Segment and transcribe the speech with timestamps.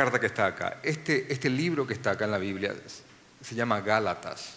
[0.00, 2.74] carta que está acá, este, este libro que está acá en la Biblia,
[3.42, 4.54] se llama Gálatas.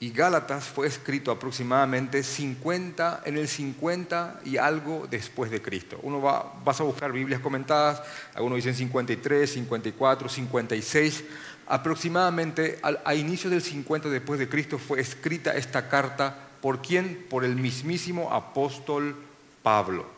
[0.00, 6.00] Y Gálatas fue escrito aproximadamente 50, en el 50 y algo después de Cristo.
[6.02, 8.02] Uno va, vas a buscar Biblias comentadas,
[8.34, 11.24] algunos dicen 53, 54, 56.
[11.68, 16.34] Aproximadamente a inicios del 50 después de Cristo fue escrita esta carta.
[16.60, 17.24] ¿Por quién?
[17.30, 19.14] Por el mismísimo apóstol
[19.62, 20.08] Pablo.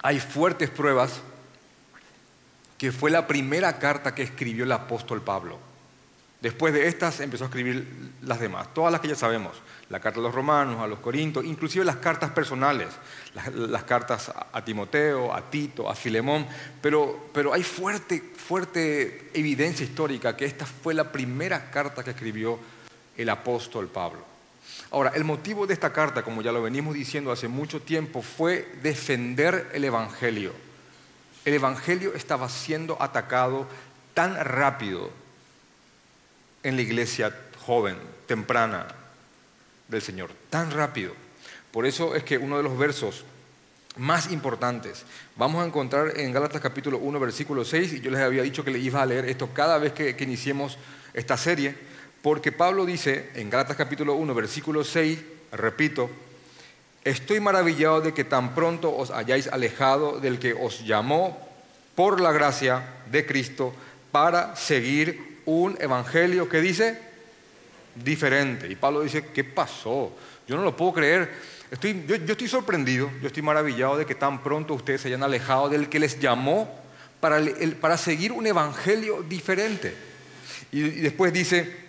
[0.00, 1.20] Hay fuertes pruebas
[2.78, 5.58] que fue la primera carta que escribió el apóstol Pablo.
[6.40, 7.86] Después de estas empezó a escribir
[8.20, 9.52] las demás, todas las que ya sabemos,
[9.88, 12.88] la carta a los romanos, a los corintios, inclusive las cartas personales,
[13.54, 16.46] las, cartas a Timoteo, a Tito, a Filemón,
[16.82, 22.58] pero, pero hay fuerte, fuerte evidencia histórica que esta fue la primera carta que escribió
[23.16, 24.20] el apóstol Pablo.
[24.90, 28.68] Ahora, el motivo de esta carta, como ya lo venimos diciendo hace mucho tiempo, fue
[28.82, 30.52] defender el Evangelio.
[31.44, 33.66] El Evangelio estaba siendo atacado
[34.14, 35.10] tan rápido
[36.62, 38.86] en la iglesia joven, temprana
[39.88, 41.12] del Señor, tan rápido.
[41.70, 43.24] Por eso es que uno de los versos
[43.96, 45.04] más importantes
[45.36, 48.70] vamos a encontrar en Gálatas capítulo 1, versículo 6, y yo les había dicho que
[48.70, 50.78] le iba a leer esto cada vez que, que iniciemos
[51.12, 51.74] esta serie,
[52.22, 55.18] porque Pablo dice en Gálatas capítulo 1, versículo 6,
[55.52, 56.10] repito,
[57.04, 61.38] estoy maravillado de que tan pronto os hayáis alejado del que os llamó
[61.94, 63.74] por la gracia de Cristo
[64.10, 66.98] para seguir un evangelio que dice
[67.94, 68.68] diferente.
[68.68, 70.12] Y Pablo dice, ¿qué pasó?
[70.48, 71.30] Yo no lo puedo creer.
[71.70, 75.68] Estoy, yo, estoy sorprendido, yo estoy maravillado de que tan pronto ustedes se hayan alejado
[75.68, 76.68] del que les llamó
[77.20, 77.40] para,
[77.80, 79.94] para seguir un evangelio diferente.
[80.72, 81.83] y después dice,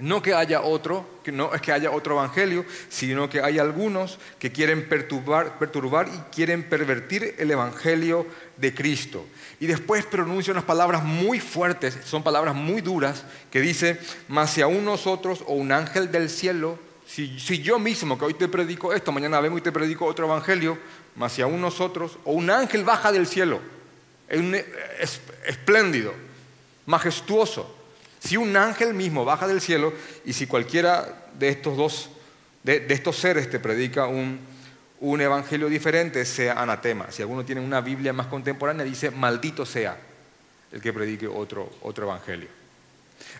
[0.00, 4.52] no que haya otro, no es que haya otro evangelio, sino que hay algunos que
[4.52, 8.26] quieren perturbar, perturbar y quieren pervertir el evangelio
[8.56, 9.24] de Cristo.
[9.58, 13.98] Y después pronuncia unas palabras muy fuertes, son palabras muy duras, que dice,
[14.28, 18.46] mas si aún nosotros o un ángel del cielo, si, yo mismo que hoy te
[18.46, 20.78] predico esto, mañana vengo y te predico otro evangelio,
[21.16, 23.60] mas si aún nosotros o un ángel baja del cielo,
[24.28, 26.14] es, espléndido,
[26.86, 27.79] majestuoso,
[28.20, 29.92] si un ángel mismo baja del cielo
[30.24, 32.10] y si cualquiera de estos dos,
[32.62, 34.38] de, estos seres te predica un,
[35.00, 37.10] un evangelio diferente, sea anatema.
[37.10, 39.96] Si alguno tiene una Biblia más contemporánea, dice, maldito sea
[40.70, 42.48] el que predique otro, otro evangelio.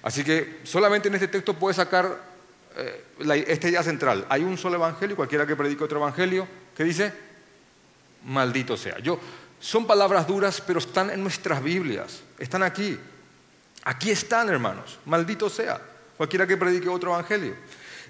[0.02, 2.18] Así que solamente en este texto puede sacar
[2.76, 3.04] eh,
[3.47, 4.26] esta idea central.
[4.28, 7.12] Hay un solo evangelio, cualquiera que predique otro evangelio, ¿qué dice?
[8.24, 8.98] Maldito sea.
[8.98, 9.20] Yo,
[9.60, 12.98] son palabras duras, pero están en nuestras Biblias, están aquí.
[13.84, 15.80] Aquí están, hermanos, maldito sea,
[16.16, 17.54] cualquiera que predique otro evangelio.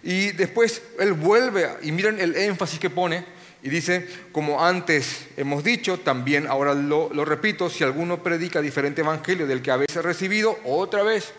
[0.03, 3.25] Y después él vuelve, y miren el énfasis que pone,
[3.62, 9.47] y dice, como antes hemos dicho, también ahora lo, repito, si alguno predica diferente evangelio
[9.47, 11.32] del que habéis recibido, otra vez,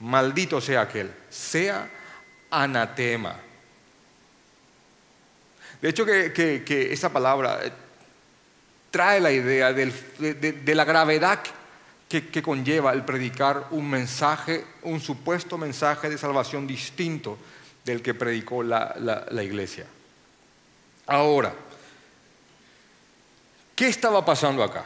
[0.00, 1.88] maldito sea aquel, sea
[2.50, 3.36] anatema.
[5.80, 7.72] De hecho que, esa palabra eh,
[8.90, 11.40] trae la idea de, de la gravedad
[12.10, 17.38] que, conlleva el predicar un mensaje, un supuesto mensaje de salvación distinto
[17.84, 18.96] del que predicó la,
[19.30, 19.86] la iglesia.
[21.06, 21.54] Ahora,
[23.76, 24.84] ¿qué estaba pasando acá?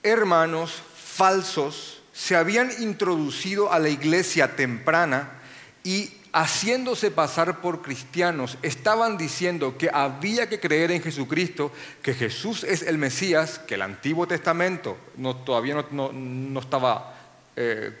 [0.00, 5.40] Hermanos falsos se habían introducido a la iglesia temprana
[5.82, 11.72] y haciéndose pasar por cristianos, estaban diciendo que había que creer en Jesucristo,
[12.02, 17.14] que Jesús es el Mesías, que el Antiguo Testamento no, todavía no, estaba
[17.56, 17.92] eh,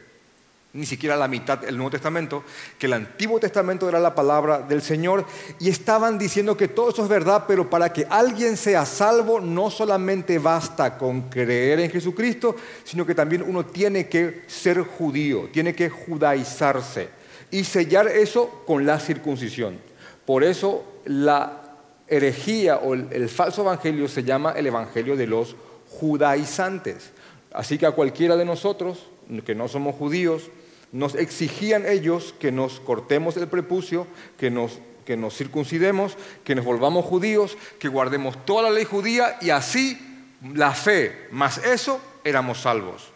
[0.74, 2.44] ni siquiera la mitad del Nuevo Testamento,
[2.78, 5.26] que el Antiguo Testamento era la palabra del Señor,
[5.58, 9.70] y estaban diciendo que todo eso es verdad, pero para que alguien sea salvo no
[9.70, 15.74] solamente basta con creer en Jesucristo, sino que también uno tiene que ser judío, tiene
[15.74, 17.17] que judaizarse
[17.50, 19.78] y sellar eso con la circuncisión.
[20.26, 21.62] Por eso la
[22.06, 25.56] herejía o el, falso evangelio se llama el evangelio de los
[25.88, 27.10] judaizantes.
[27.52, 29.06] Así que a cualquiera de nosotros,
[29.44, 30.50] que no somos judíos,
[30.92, 34.06] nos exigían ellos que nos cortemos el prepucio,
[34.38, 39.36] que nos, que nos circuncidemos, que nos volvamos judíos, que guardemos toda la ley judía
[39.40, 39.98] y así
[40.54, 43.10] la fe, más eso, éramos salvos.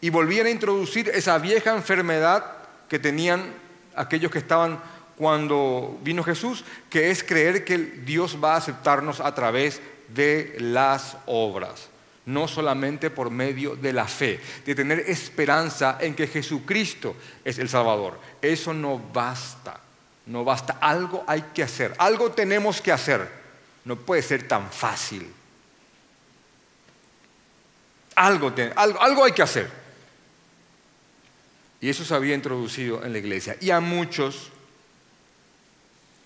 [0.00, 2.59] Y volvían a introducir esa vieja enfermedad
[2.90, 3.54] que tenían
[3.94, 4.80] aquellos que estaban
[5.16, 11.16] cuando vino Jesús, que es creer que Dios va a aceptarnos a través de las
[11.26, 11.88] obras,
[12.26, 17.14] no solamente por medio de la fe, de tener esperanza en que Jesucristo
[17.44, 18.18] es el Salvador.
[18.42, 19.78] Eso no basta,
[20.26, 23.28] no basta, algo hay que hacer, algo tenemos que hacer,
[23.84, 25.32] no puede ser tan fácil.
[28.16, 29.79] Algo, algo, hay que hacer.
[31.80, 33.56] Y eso se había introducido en la iglesia.
[33.60, 34.50] Y a muchos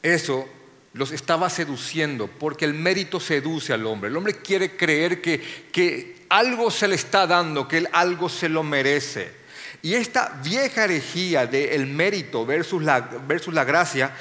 [0.03, 0.47] eso
[0.93, 4.11] los estaba seduciendo, porque el mérito seduce al hombre.
[4.11, 5.41] El hombre quiere creer que,
[5.73, 9.45] que algo se le está dando, que él algo se lo merece.
[9.83, 14.15] Y esta vieja herejía del mérito versus la, versus la gracia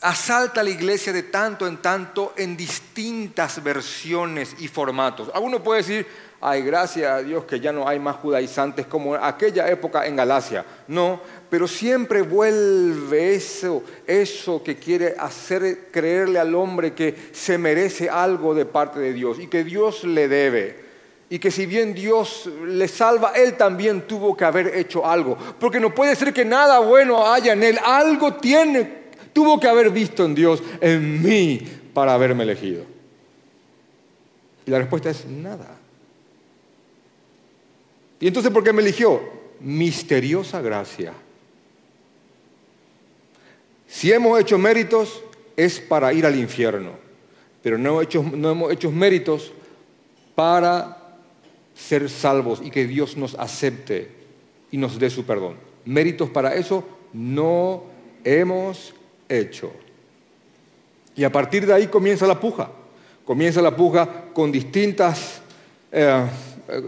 [0.00, 5.30] asalta a la iglesia de tanto en tanto en distintas versiones y formatos.
[5.34, 6.06] Alguno puede decir,
[6.40, 10.64] ay, gracias a Dios que ya no hay más judaizantes como aquella época en Galacia.
[10.88, 18.08] No, pero siempre vuelve eso, eso que quiere hacer creerle al hombre que se merece
[18.08, 20.86] algo de parte de Dios y que Dios le debe.
[21.28, 25.36] Y que si bien Dios le salva, Él también tuvo que haber hecho algo.
[25.58, 27.78] Porque no puede ser que nada bueno haya en Él.
[27.84, 28.88] Algo tiene,
[29.32, 31.60] tuvo que haber visto en Dios, en mí,
[31.92, 32.84] para haberme elegido.
[34.66, 35.66] Y la respuesta es nada.
[38.20, 39.20] ¿Y entonces por qué me eligió?
[39.60, 41.12] Misteriosa gracia.
[43.86, 45.22] Si hemos hecho méritos
[45.56, 46.92] es para ir al infierno,
[47.62, 49.52] pero no, no hemos hecho méritos
[50.34, 51.14] para
[51.74, 54.10] ser salvos y que Dios nos acepte
[54.70, 55.56] y nos dé su perdón.
[55.84, 57.84] Méritos para eso no
[58.24, 58.94] hemos
[59.28, 59.72] hecho.
[61.14, 62.70] Y a partir de ahí comienza la puja.
[63.24, 65.40] Comienza la puja con distintas...
[65.92, 66.26] Eh,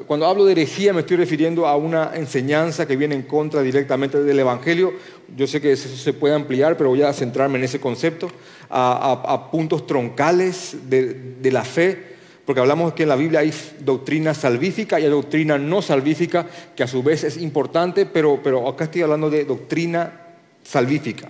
[0.06, 4.22] cuando hablo de herejía me estoy refiriendo a una enseñanza que viene en contra directamente
[4.22, 4.94] del Evangelio.
[5.36, 8.30] Yo sé que eso se puede ampliar, pero voy a centrarme en ese concepto,
[8.70, 14.98] a, puntos troncales de la fe porque hablamos que en la Biblia hay doctrina salvífica
[14.98, 19.02] y hay doctrina no salvífica, que a su vez es importante, pero, pero acá estoy
[19.02, 20.28] hablando de doctrina
[20.62, 21.28] salvífica.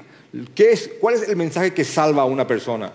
[0.55, 2.93] ¿Qué es, ¿Cuál es el mensaje que salva a una persona?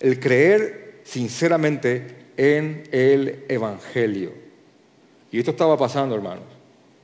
[0.00, 2.06] El creer sinceramente
[2.38, 4.47] en el Evangelio.
[5.30, 6.44] Y esto estaba pasando, hermanos.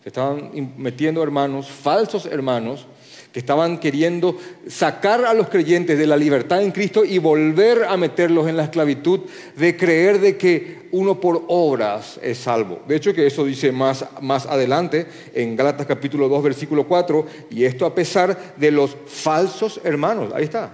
[0.02, 2.86] Se estaban metiendo hermanos, falsos hermanos,
[3.32, 4.38] que estaban queriendo
[4.68, 8.62] sacar a los creyentes de la libertad en Cristo y volver a meterlos en la
[8.62, 9.22] esclavitud
[9.56, 12.82] de creer de que uno por obras es salvo.
[12.86, 17.64] De hecho que eso dice más, más adelante en Gálatas capítulo 2 versículo 4, y
[17.64, 20.70] esto a pesar de los falsos hermanos, ahí está,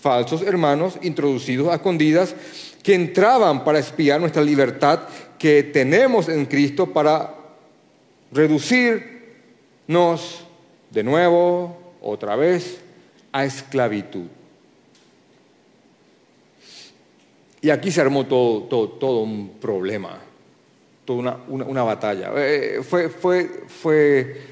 [0.00, 2.34] falsos hermanos introducidos a escondidas
[2.82, 5.00] que entraban para espiar nuestra libertad
[5.40, 7.34] que tenemos en Cristo para
[8.30, 10.44] reducirnos
[10.90, 12.78] de nuevo otra vez
[13.32, 14.26] a esclavitud.
[17.62, 20.18] Y aquí se armó todo, todo, un problema,
[21.06, 22.32] toda una, batalla.
[22.36, 24.42] Eh, fue, fue, fue,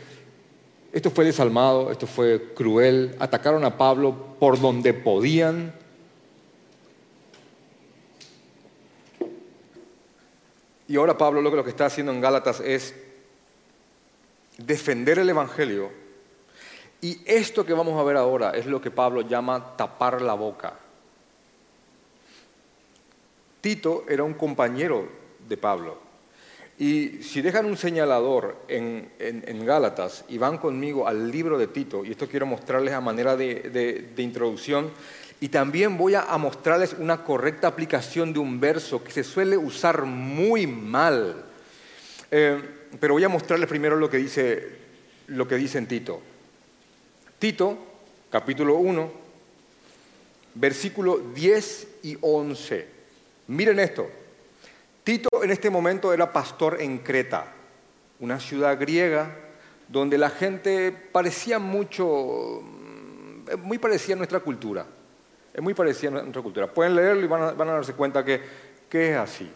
[0.91, 3.15] esto fue desalmado, esto fue cruel.
[3.19, 5.75] Atacaron a Pablo por donde podían.
[10.89, 12.95] Y ahora Pablo lo que, lo que está haciendo en Gálatas es
[14.57, 15.91] defender el Evangelio
[17.01, 20.75] y esto que vamos a ver ahora es lo que Pablo llama tapar la boca.
[23.61, 25.09] Tito era un compañero
[25.49, 26.09] de Pablo.
[26.77, 29.11] Y si dejan un señalador en,
[29.65, 34.13] Gálatas y van conmigo al libro de Tito, y esto quiero mostrarles a manera de,
[34.17, 34.91] introducción,
[35.41, 40.05] y también voy a, mostrarles una correcta aplicación de un verso que se suele usar
[40.05, 41.45] muy mal.
[42.31, 42.61] Eh,
[42.99, 44.69] pero voy a mostrarles primero lo que dice,
[45.29, 46.21] lo que dice en Tito.
[47.39, 47.79] Tito,
[48.31, 49.13] capítulo 1,
[50.55, 52.87] versículo 10 y 11.
[53.47, 54.11] Miren esto.
[55.05, 57.55] Tito en este momento era pastor en Creta,
[58.19, 59.35] una ciudad griega
[59.87, 62.61] donde la gente parecía mucho,
[63.63, 64.85] muy parecida a nuestra cultura.
[65.59, 66.73] Es muy parecida a nuestra cultura.
[66.73, 68.41] Pueden leerlo y van a, darse cuenta que,
[68.89, 69.51] que es así.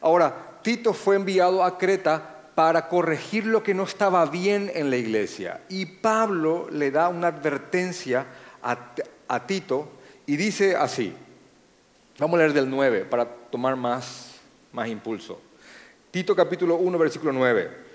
[0.00, 4.96] Ahora, Tito fue enviado a Creta para corregir lo que no estaba bien en la
[4.96, 5.62] iglesia.
[5.68, 8.26] Y Pablo le da una advertencia
[8.62, 9.88] a, Tito
[10.24, 11.12] y dice así,
[12.20, 14.36] vamos a leer del 9 para tomar más,
[14.70, 15.40] más impulso.
[16.12, 17.89] Tito capítulo 1, versículo 9.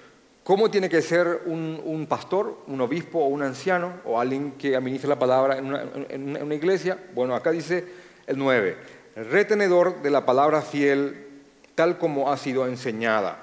[0.45, 5.09] ¿Cómo tiene que ser un, pastor, un obispo o un anciano o alguien que administre
[5.09, 5.65] la palabra en
[6.45, 6.99] una, iglesia?
[7.15, 7.83] Bueno, acá dice
[8.27, 8.77] el 9,
[9.15, 11.25] retenedor de la palabra fiel
[11.73, 13.41] tal como ha sido enseñada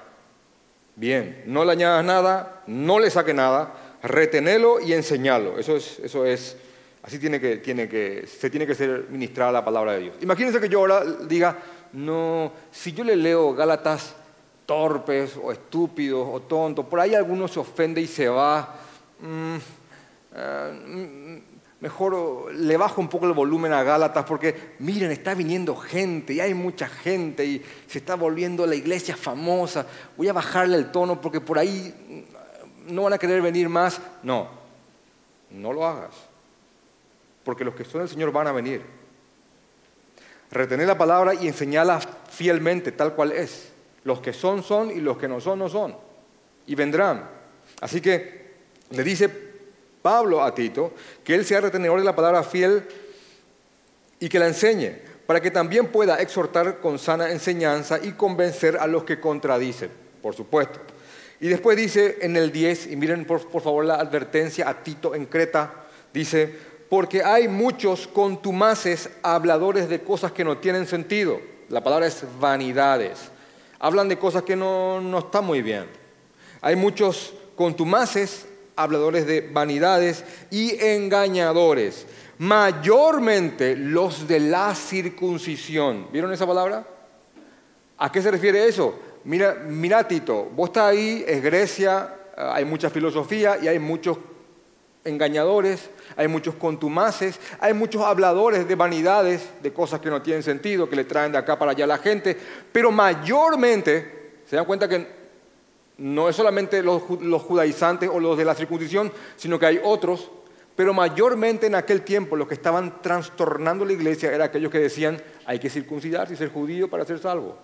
[0.95, 5.59] Bien, no le añadas nada, no le saque nada, retenelo y enseñalo.
[5.59, 6.55] Eso es, eso es
[7.01, 10.15] así tiene que, tiene que, se tiene que ser ministrada la palabra de Dios.
[10.21, 11.57] Imagínense que yo ahora diga,
[11.91, 14.15] no, si yo le leo Gálatas
[14.65, 18.75] torpes o estúpidos o tontos, por ahí alguno se ofende y se va.
[19.19, 19.55] Mm,
[20.35, 21.41] eh,
[21.83, 26.39] mejor le bajo un poco el volumen a Gálatas porque miren, está viniendo gente y
[26.39, 29.85] hay mucha gente y se está volviendo la iglesia famosa.
[30.15, 32.25] Voy a bajarle el tono porque por ahí
[32.87, 33.99] no van a querer venir más.
[34.23, 34.47] No,
[35.51, 36.15] no lo hagas.
[37.43, 38.81] Porque los que son del Señor van a venir.
[40.51, 43.72] Retener la palabra y enseñarla fielmente, tal cual es.
[44.03, 45.95] Los que son, son y los que no son, no son.
[46.67, 47.29] Y vendrán.
[47.81, 48.53] Así que
[48.91, 49.29] le dice
[50.01, 50.93] Pablo a Tito
[51.23, 52.83] que él sea retenedor de la palabra fiel
[54.19, 54.91] y que la enseñe,
[55.25, 59.89] para que también pueda exhortar con sana enseñanza y convencer a los que contradicen,
[60.21, 60.79] por supuesto.
[61.39, 65.13] Y después dice en el 10, y miren por, por favor la advertencia a Tito
[65.13, 65.73] en Creta,
[66.13, 66.55] dice,
[66.89, 71.41] porque hay muchos contumaces habladores de cosas que no tienen sentido.
[71.69, 73.32] La palabra es vanidades.
[73.83, 75.87] Hablan de cosas que no, no están muy bien.
[76.61, 78.47] Hay muchos contumaces
[78.77, 86.07] habladores de vanidades y engañadores, mayormente los de la circuncisión.
[86.13, 86.87] ¿Vieron esa palabra?
[87.97, 88.97] ¿A qué se refiere eso?
[89.25, 94.17] Mira, mira Tito, vos estás ahí, es Grecia, hay mucha filosofía y hay muchos
[95.05, 100.89] engañadores, hay muchos contumaces, hay muchos habladores de vanidades, de cosas que no tienen sentido,
[100.89, 102.37] que le traen de acá para allá a la gente,
[102.71, 105.23] pero mayormente, se dan cuenta que
[105.97, 110.31] no es solamente los, judaizantes o los de la circuncisión, sino que hay otros,
[110.75, 115.21] pero mayormente en aquel tiempo los que estaban trastornando la iglesia eran aquellos que decían
[115.45, 117.57] hay que circuncidarse y ser judío para ser salvo.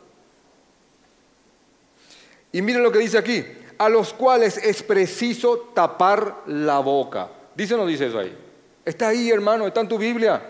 [2.51, 3.43] Y miren lo que dice aquí,
[3.79, 7.29] a los cuales es preciso tapar la boca.
[7.55, 8.37] ¿Dice o no dice eso ahí?
[8.85, 10.41] Está ahí, hermano, está en tu Biblia.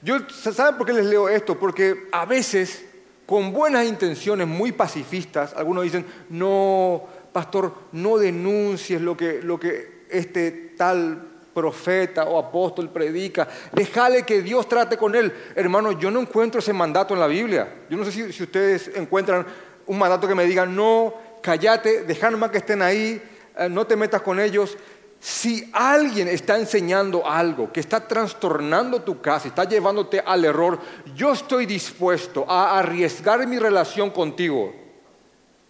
[0.00, 1.58] Yo, ¿Saben por qué les leo esto?
[1.58, 2.84] Porque a veces
[3.26, 10.04] con buenas intenciones muy pacifistas, algunos dicen, no, pastor, no denuncies lo que, lo que
[10.08, 15.32] este tal profeta o apóstol predica, déjale que Dios trate con él.
[15.56, 17.86] Hermano, yo no encuentro ese mandato en la Biblia.
[17.90, 19.44] Yo no sé si, si ustedes encuentran
[19.88, 23.22] un mandato que me diga, no, cállate, deja más que estén ahí,
[23.56, 24.76] eh, no te metas con ellos.
[25.20, 30.78] Si alguien está enseñando algo que está trastornando tu casa, está llevándote al error,
[31.14, 34.72] yo estoy dispuesto a arriesgar mi relación contigo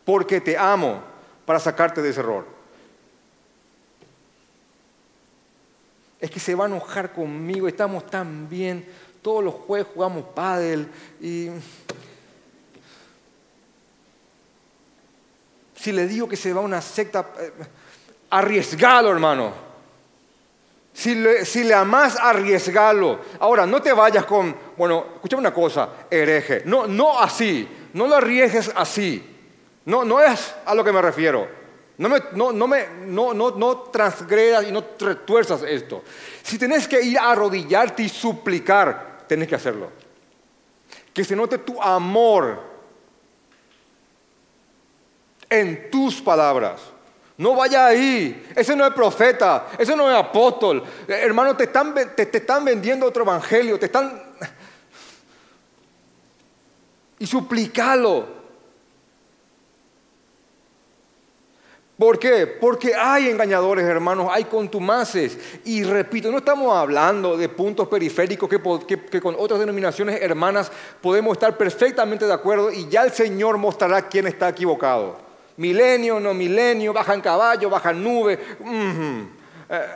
[0.05, 1.03] porque te amo
[1.47, 2.47] para sacarte de ese error.
[6.21, 8.87] Es que se va a enojar conmigo, estamos tan bien,
[9.23, 10.89] todos los jueves jugamos pádel
[11.21, 11.49] y
[15.79, 17.53] si le digo que se va a una secta eh,
[18.31, 19.69] arriesgalo, hermano.
[20.93, 23.21] Si le, si amás, arriesgalo.
[23.39, 26.63] Ahora, no te vayas con, bueno, escúchame una cosa, hereje.
[26.65, 29.37] No, no así, no lo arriesgues así.
[29.85, 31.49] No, no es a lo que me refiero.
[31.99, 36.03] No, me, no, me, no, no, no transgredas y no retuerzas esto.
[36.43, 39.91] Si tenés que ir a arrodillarte y suplicar, tenés que hacerlo.
[41.15, 42.68] Que se note tu amor
[45.49, 46.81] en tus palabras.
[47.39, 48.49] No vaya ahí.
[48.55, 49.69] Ese no es profeta.
[49.79, 50.83] Ese no es apóstol.
[51.07, 53.79] Eh, hermano, te están, te, están vendiendo otro evangelio.
[53.79, 54.23] Te están...
[57.21, 58.39] Y suplicalo.
[61.97, 62.47] ¿Por qué?
[62.47, 65.37] Porque hay engañadores, hermanos, hay contumaces.
[65.65, 71.57] Y repito, no estamos hablando de puntos periféricos que, con otras denominaciones hermanas podemos estar
[71.57, 75.28] perfectamente de acuerdo y ya el Señor mostrará quién está equivocado
[75.59, 78.39] milenio, no milenio, bajan caballo, bajan nube.
[79.71, 79.87] Eh,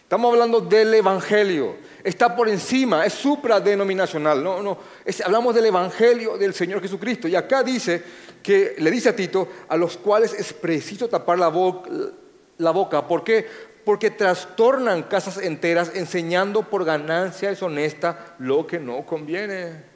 [0.00, 1.76] estamos hablando del Evangelio.
[2.02, 4.42] Está por encima, es supradenominacional.
[4.42, 4.78] No, no,
[5.24, 7.28] hablamos del Evangelio del Señor Jesucristo.
[7.28, 8.02] Y acá dice
[8.42, 11.52] que le dice a Tito, a los cuales es preciso tapar la,
[12.56, 13.06] la boca.
[13.06, 13.46] ¿Por qué?
[13.84, 19.87] Porque trastornan casas enteras enseñando por ganancia deshonesta lo que no conviene.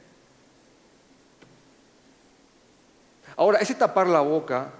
[3.37, 4.71] Ahora, ese tapar la boca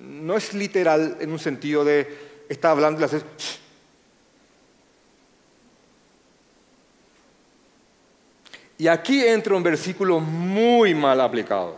[0.00, 3.24] no es literal en un sentido de está hablando y le haces...
[8.78, 11.76] Y aquí entra un versículo muy mal aplicado.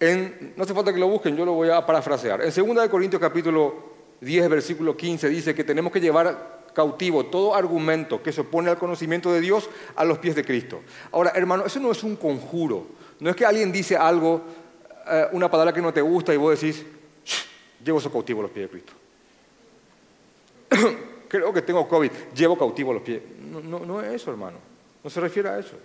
[0.00, 2.40] no hace falta que lo busquen, yo lo voy a parafrasear.
[2.42, 8.22] En 2 Corintios capítulo 10, versículo 15 dice que tenemos que llevar cautivo todo argumento
[8.22, 10.80] que se opone al conocimiento de Dios a los pies de Cristo.
[11.12, 12.86] Ahora, hermano, eso no es un conjuro.
[13.20, 14.40] No es que alguien dice algo
[15.06, 16.84] eh, una palabra que no te gusta y vos decís,
[17.84, 18.92] llevo eso cautivo a los pies de Cristo.
[21.28, 23.22] Creo que tengo COVID, llevo cautivo a los pies.
[23.40, 24.58] No, no, no es eso, hermano.
[25.02, 25.76] No se refiere a eso.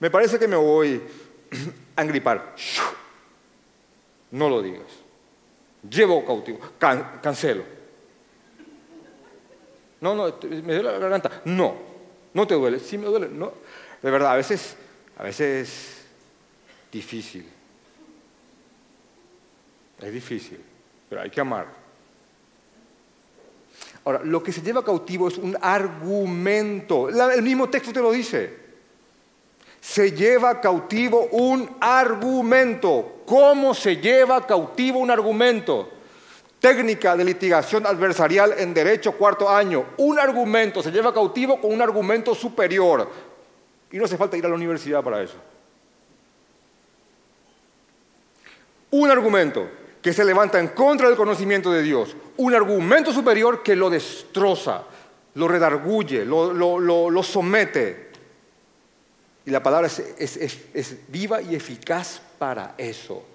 [0.00, 1.00] Me parece que me voy
[1.96, 2.54] a engripar.
[4.32, 4.86] no lo digas.
[5.88, 7.62] Llevo cautivo, cancelo.
[10.00, 11.42] No, no, me duele la garganta.
[11.44, 11.76] No,
[12.34, 12.78] no te duele.
[12.78, 13.28] Sí me duele.
[13.28, 13.52] No.
[14.02, 14.76] De verdad, a veces,
[15.16, 15.93] a veces es
[16.94, 17.44] difícil.
[20.00, 20.60] Es difícil,
[21.08, 21.66] pero hay que amar.
[24.04, 27.08] Ahora, lo que se lleva cautivo es un argumento.
[27.08, 28.64] el mismo texto te lo dice.
[29.80, 33.22] Se lleva cautivo un argumento.
[33.26, 35.90] ¿Cómo se lleva cautivo un argumento?
[36.60, 39.84] Técnica de litigación adversarial en derecho cuarto año.
[39.98, 43.10] Un argumento se lleva cautivo con un argumento superior.
[43.90, 45.36] Y no hace falta ir a la universidad para eso.
[48.94, 49.68] Un argumento
[50.00, 54.84] que se levanta en contra del conocimiento de Dios, un argumento superior que lo destroza,
[55.34, 58.12] lo redarguye, lo, somete.
[59.46, 63.33] Y la palabra es viva y eficaz para eso.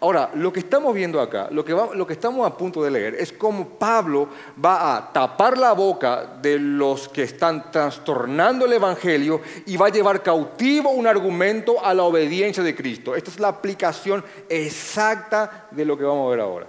[0.00, 3.68] Ahora, lo que estamos viendo acá, lo que, estamos a punto de leer, es cómo
[3.68, 4.28] Pablo
[4.62, 9.90] va a tapar la boca de los que están trastornando el Evangelio y va a
[9.90, 13.14] llevar cautivo un argumento a la obediencia de Cristo.
[13.14, 16.66] Esta es la aplicación exacta de lo que vamos a ver ahora.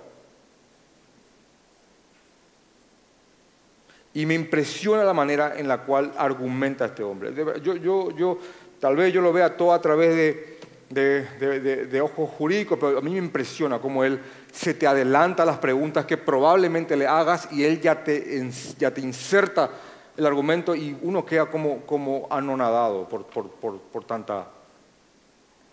[4.13, 7.33] Y me impresiona la manera en la cual argumenta este hombre.
[7.61, 8.39] yo
[8.79, 10.54] tal vez yo lo vea todo a través de
[10.89, 14.19] de, ojos jurídicos, pero a mí me impresiona cómo él
[14.51, 19.01] se te adelanta las preguntas que probablemente le hagas y él ya te, ya te
[19.01, 19.69] inserta
[20.17, 24.47] el argumento y uno queda como, como anonadado por, por, tanta,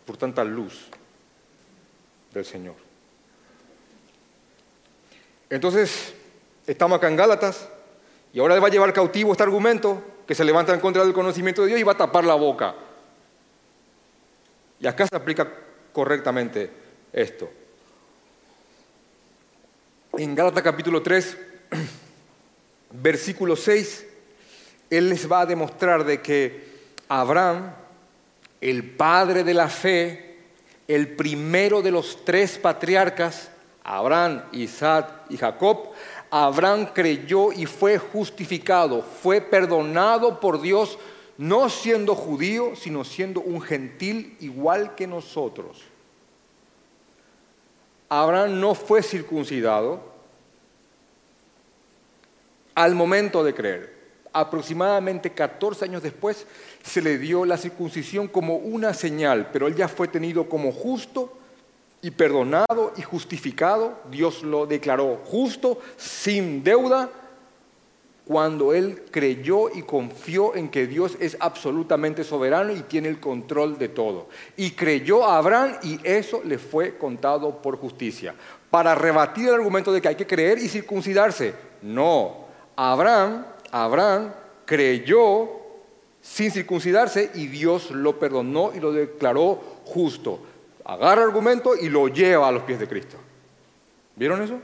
[0.04, 0.88] por tanta luz
[2.33, 2.75] del Señor.
[5.49, 6.14] Entonces,
[6.66, 7.69] estamos acá en Gálatas
[8.33, 11.62] y ahora va a llevar cautivo este argumento que se levanta en contra del conocimiento
[11.62, 12.75] de Dios y va a tapar la boca
[14.83, 15.49] y acá se aplica
[15.93, 16.69] correctamente
[17.12, 17.49] esto.
[20.19, 21.38] En Gálatas capítulo 3,
[22.90, 24.07] versículo 6,
[24.90, 26.64] Él les va a demostrar de que
[27.09, 27.73] Abraham,
[28.61, 30.38] el padre de la fe,
[30.88, 33.51] el primero de los tres patriarcas,
[33.85, 35.92] Abraham, Isaac y Jacob,
[36.29, 40.99] Abraham creyó y fue justificado, fue perdonado por Dios
[41.38, 45.83] no siendo judío, sino siendo un gentil igual que nosotros.
[48.09, 50.01] Abraham no fue circuncidado
[52.75, 54.03] al momento de creer.
[54.35, 56.47] Aproximadamente 14 años después
[56.83, 61.38] se le dio la circuncisión como una señal, pero él ya fue tenido como justo
[62.03, 63.99] y perdonado y justificado.
[64.11, 67.11] Dios lo declaró justo, sin deuda,
[68.33, 73.77] cuando él creyó y confió en que Dios es absolutamente soberano y tiene el control
[73.77, 74.29] de todo.
[74.57, 78.35] Y creyó a Abraham y eso le fue contado por justicia.
[78.71, 81.53] Para rebatir el argumento de que hay que creer y circuncidarse.
[81.83, 84.33] No, Abraham, Abraham
[84.64, 85.51] creyó
[86.23, 90.40] sin circuncidarse y Dios lo perdonó y lo declaró justo.
[90.87, 93.18] Agarra el argumento y lo lleva a los pies de Cristo.
[94.16, 94.59] ¿Vieron eso?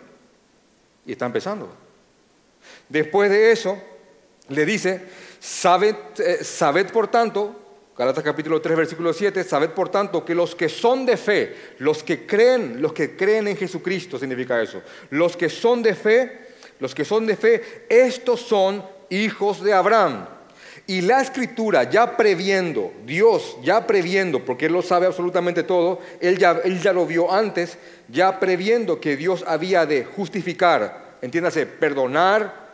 [1.05, 1.88] Y está empezando.
[2.89, 3.79] Después de eso,
[4.49, 5.03] le dice,
[5.41, 7.55] sabed, eh, por tanto,
[7.97, 12.05] Galatas capítulo 3, versículo 7, sabed por tanto que los que son de fe, los
[12.05, 16.47] que creen, los que creen en Jesucristo significa eso, los que son de fe,
[16.79, 20.29] los que son de fe, estos son hijos de Abraham.
[20.87, 26.39] Y la escritura ya previendo, Dios ya previendo, porque Él lo sabe absolutamente todo, él
[26.39, 32.68] ya lo vio antes, ya previendo que Dios había de justificar, entiéndase, perdonar,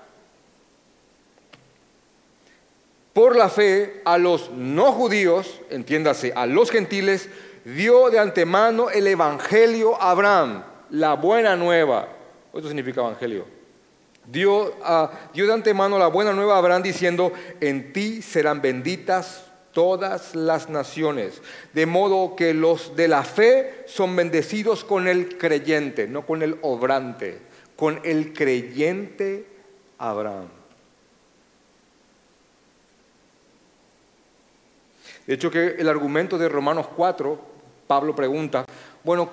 [3.14, 7.30] por la fe a los no judíos, entiéndase, a los gentiles,
[7.64, 12.08] dio de antemano el evangelio a Abraham, la buena nueva.
[12.52, 13.46] Esto significa evangelio.
[14.26, 19.44] Dio, ah, dio de antemano la buena nueva a Abraham diciendo, en ti serán benditas
[19.72, 21.40] todas las naciones.
[21.72, 26.58] De modo que los de la fe son bendecidos con el creyente, no con el
[26.62, 27.38] obrante,
[27.76, 29.46] con el creyente
[29.98, 30.48] Abraham.
[35.26, 37.38] De hecho, que el argumento de Romanos 4,
[37.86, 38.64] Pablo pregunta,
[39.02, 39.28] bueno,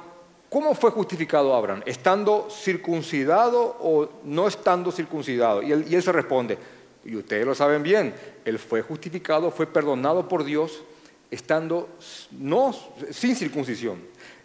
[0.50, 1.84] ¿cómo fue justificado Abraham?
[1.86, 5.62] ¿Estando circuncidado o no estando circuncidado?
[5.62, 6.58] Y él, se responde,
[7.04, 8.14] y ustedes lo saben bien,
[8.46, 10.84] él fue justificado, fue perdonado por Dios,
[11.30, 11.90] estando
[12.32, 12.74] no
[13.12, 14.00] sin circuncisión,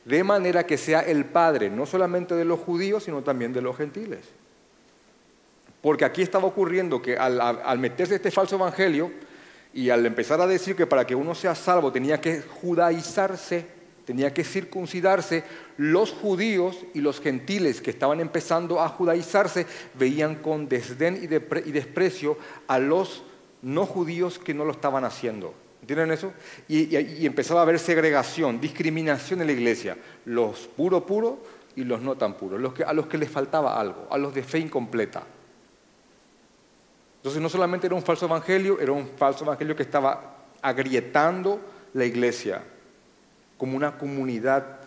[0.04, 3.76] de manera que sea el padre no solamente de los judíos, sino también de los
[3.76, 4.20] gentiles.
[5.80, 9.12] Porque aquí estaba ocurriendo que al, al meterse este falso evangelio,
[9.76, 13.66] y al empezar a decir que para que uno sea salvo tenía que judaizarse,
[14.06, 15.44] tenía que circuncidarse,
[15.76, 22.38] los judíos y los gentiles que estaban empezando a judaizarse veían con desdén y, desprecio
[22.66, 23.22] a los
[23.60, 25.52] no judíos que no lo estaban haciendo.
[25.82, 26.32] ¿Entienden eso?
[26.68, 29.98] Y, empezaba a haber segregación, discriminación en la iglesia.
[30.24, 31.38] Los puro puro
[31.76, 34.34] y los no tan puros, los que, a los que les faltaba algo, a los
[34.34, 35.35] de fe incompleta.
[37.26, 41.60] Entonces no solamente era un falso evangelio, era un falso evangelio que estaba agrietando
[41.92, 42.62] la iglesia
[43.58, 44.78] como una comunidad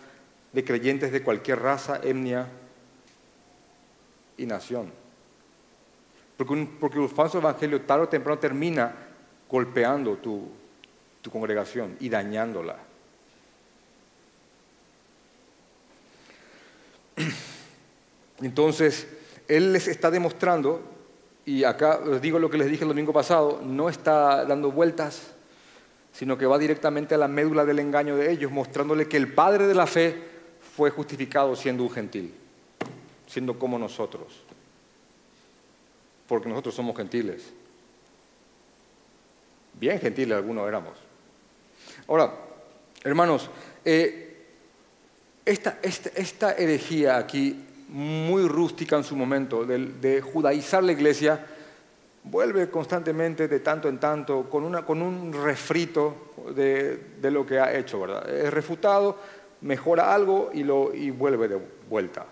[0.50, 2.48] de creyentes de cualquier raza, etnia
[4.38, 4.90] y nación.
[6.38, 8.94] Porque un, porque falso evangelio tarde o temprano termina
[9.46, 10.48] golpeando tu,
[11.20, 12.76] tu congregación y dañándola.
[18.40, 19.06] Entonces,
[19.46, 20.99] Él les está demostrando,
[21.46, 25.34] y acá les digo lo que les dije el domingo pasado, no está dando vueltas
[26.12, 29.66] sino que va directamente a la médula del engaño de ellos, mostrándole que el padre
[29.66, 30.14] de la fe
[30.76, 32.34] fue justificado siendo un gentil,
[33.26, 34.42] siendo como nosotros,
[36.26, 37.52] porque nosotros somos gentiles.
[39.74, 40.98] Bien gentiles algunos éramos.
[42.08, 42.32] Ahora,
[43.04, 43.48] hermanos,
[43.84, 44.26] eh,
[45.44, 51.44] esta, esta, herejía aquí, muy rústica en su momento, de judaizar la iglesia,
[52.24, 58.28] vuelve constantemente de tanto en tanto con, un refrito de, lo que ha hecho, ¿verdad?
[58.28, 59.16] Es refutado,
[59.62, 62.26] mejora algo y, lo, vuelve de vuelta.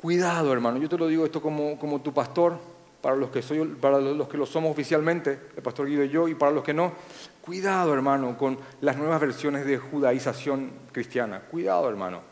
[0.00, 2.58] Cuidado, hermano, yo te lo digo esto como, tu pastor,
[3.00, 6.28] para los, que soy, para los que lo somos oficialmente, el pastor Guido y yo,
[6.28, 6.92] y para los que no,
[7.40, 11.40] cuidado, hermano, con las nuevas versiones de judaización cristiana.
[11.40, 12.31] Cuidado, hermano.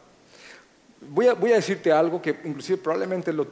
[1.01, 3.47] Voy a, decirte algo que inclusive probablemente lo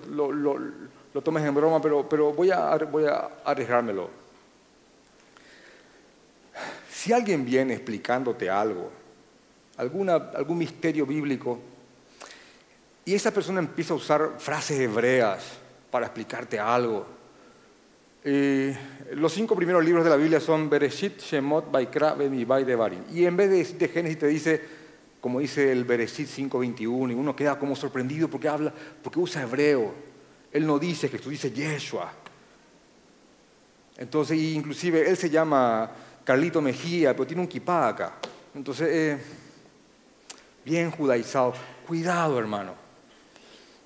[1.12, 4.10] lo tomes en broma, pero, pero voy, a, voy a arriesgármelo.
[6.90, 8.90] Si alguien viene explicándote algo,
[9.76, 11.58] alguna, algún misterio bíblico,
[13.04, 15.44] y esa persona empieza a usar frases hebreas
[15.90, 17.06] para explicarte algo,
[19.12, 23.02] los cinco primeros libros de la Biblia son Bereshit, Shemot, Baikra, Bemibai, Devarim.
[23.12, 24.62] Y en vez de, de Génesis te dice,
[25.20, 29.92] como dice el Bereshit 5.21, y uno queda como sorprendido porque habla, porque usa hebreo.
[30.52, 32.12] Él no dice Jesús, dice Yeshua.
[33.96, 35.90] Entonces, inclusive él se llama
[36.24, 38.14] Carlito Mejía, pero tiene un kipá acá.
[38.54, 39.18] Entonces, eh,
[40.64, 41.54] bien judaizado.
[41.86, 42.74] Cuidado, hermano.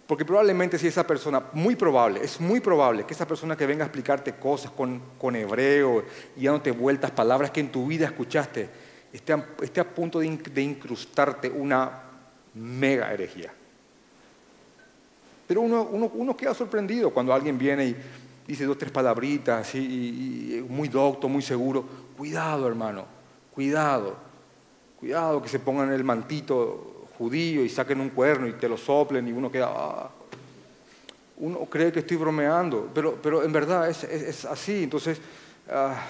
[0.06, 3.84] Porque probablemente si esa persona, muy probable, es muy probable que esa persona que venga
[3.84, 6.04] a explicarte cosas con, con hebreo
[6.36, 8.68] y dándote vueltas, palabras que en tu vida escuchaste,
[9.12, 12.03] esté a, punto de, incrustarte una
[12.55, 13.53] mega herejía.
[15.46, 17.96] Pero uno, queda sorprendido cuando alguien viene y
[18.46, 21.85] dice dos, tres palabritas, y, muy docto, muy seguro.
[22.16, 23.05] Cuidado, hermano,
[23.55, 24.16] cuidado,
[24.98, 29.29] cuidado que se pongan el mantito judío y saquen un cuerno y te lo soplen
[29.29, 29.68] y uno queda...
[29.70, 30.11] Ah".
[31.35, 34.85] Uno cree que estoy bromeando, pero, pero en verdad es, así.
[34.85, 35.20] Entonces...
[35.68, 36.01] Ah.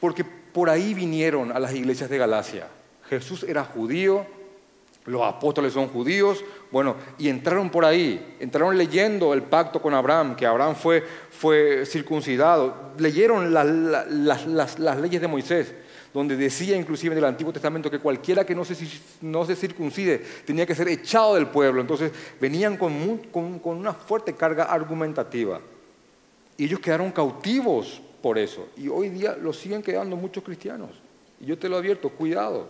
[0.00, 2.68] Porque por ahí vinieron a las iglesias de Galacia.
[3.08, 4.26] Jesús era judío,
[5.06, 10.36] los apóstoles son judíos, bueno, y entraron por ahí, entraron leyendo el pacto con Abraham,
[10.36, 15.74] que Abraham fue, fue circuncidado, leyeron las, leyes de Moisés,
[16.12, 18.76] donde decía inclusive en el Antiguo Testamento que cualquiera que no se,
[19.22, 21.80] no se circuncide tenía que ser echado del pueblo.
[21.80, 22.10] Entonces
[22.40, 25.60] venían con, con una fuerte carga argumentativa.
[26.56, 28.68] Y ellos quedaron cautivos por eso.
[28.76, 30.90] Y hoy día lo siguen quedando muchos cristianos.
[31.40, 32.68] Y yo te lo advierto, cuidado,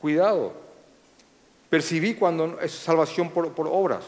[0.00, 0.52] cuidado.
[1.70, 4.04] Percibí cuando es salvación por, obras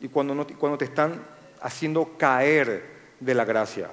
[0.00, 1.24] y cuando, cuando te están
[1.60, 2.82] haciendo caer
[3.20, 3.90] de la gracia.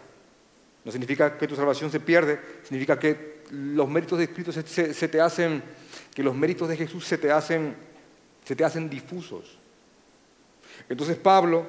[0.84, 5.22] No significa que tu salvación se pierde, significa que los méritos de Cristo se, te
[5.22, 5.64] hacen,
[6.14, 7.76] que los méritos de Jesús se te hacen,
[8.44, 9.58] se te hacen difusos.
[10.90, 11.66] Entonces Pablo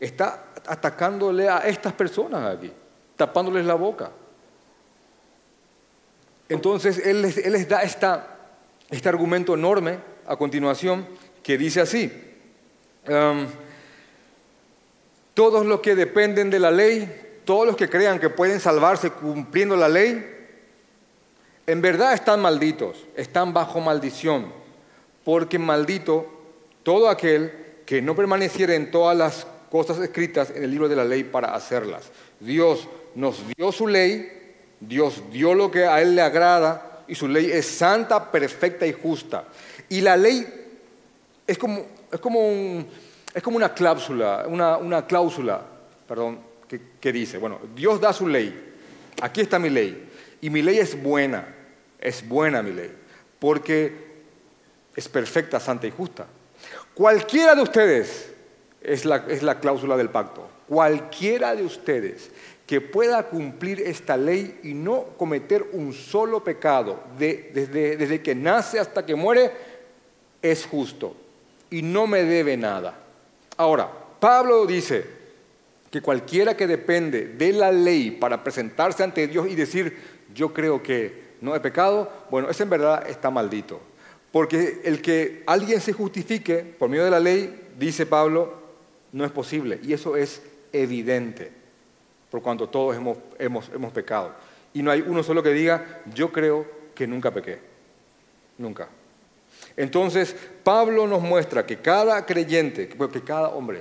[0.00, 2.72] está atacándole a estas personas aquí,
[3.16, 4.10] tapándoles la boca.
[6.48, 8.38] Entonces él les, da esta,
[8.90, 11.06] este argumento enorme a continuación
[11.42, 12.12] que dice así,
[15.34, 19.76] todos los que dependen de la ley, todos los que crean que pueden salvarse cumpliendo
[19.76, 20.34] la ley,
[21.66, 24.52] en verdad están malditos, están bajo maldición,
[25.24, 26.26] porque maldito
[26.84, 27.52] todo aquel
[27.84, 31.54] que no permaneciera en todas las cosas escritas en el libro de la ley para
[31.54, 32.10] hacerlas.
[32.38, 34.30] Dios nos dio su ley,
[34.78, 38.92] Dios dio lo que a Él le agrada y su ley es santa, perfecta y
[38.92, 39.44] justa.
[39.88, 40.46] Y la ley
[41.46, 42.84] es como, es como,
[43.32, 45.62] es como una cláusula, una, una cláusula
[46.06, 48.74] perdón, que, que dice, bueno, Dios da su ley,
[49.22, 50.08] aquí está mi ley.
[50.42, 51.54] Y mi ley es buena,
[51.98, 52.92] es buena mi ley,
[53.38, 54.06] porque
[54.94, 56.26] es perfecta, santa y justa.
[56.94, 58.30] Cualquiera de ustedes,
[58.82, 62.30] es la, es la cláusula del pacto, cualquiera de ustedes
[62.66, 69.06] que pueda cumplir esta ley y no cometer un solo pecado desde, que nace hasta
[69.06, 69.52] que muere,
[70.42, 71.16] es justo
[71.70, 72.98] y no me debe nada.
[73.56, 75.04] Ahora, Pablo dice
[75.90, 79.96] que cualquiera que depende de la ley para presentarse ante Dios y decir,
[80.34, 83.80] yo creo que no he pecado, bueno, ese en verdad está maldito.
[84.32, 88.54] Porque el que alguien se justifique por medio de la ley, dice Pablo,
[89.12, 89.78] no es posible.
[89.84, 91.55] Y eso es evidente
[92.36, 94.34] por cuanto todos hemos, hemos, hemos pecado.
[94.74, 97.58] Y no hay uno solo que diga, yo creo que nunca pequé.
[98.58, 98.88] Nunca.
[99.74, 103.80] Entonces, Pablo nos muestra que cada creyente, que cada hombre,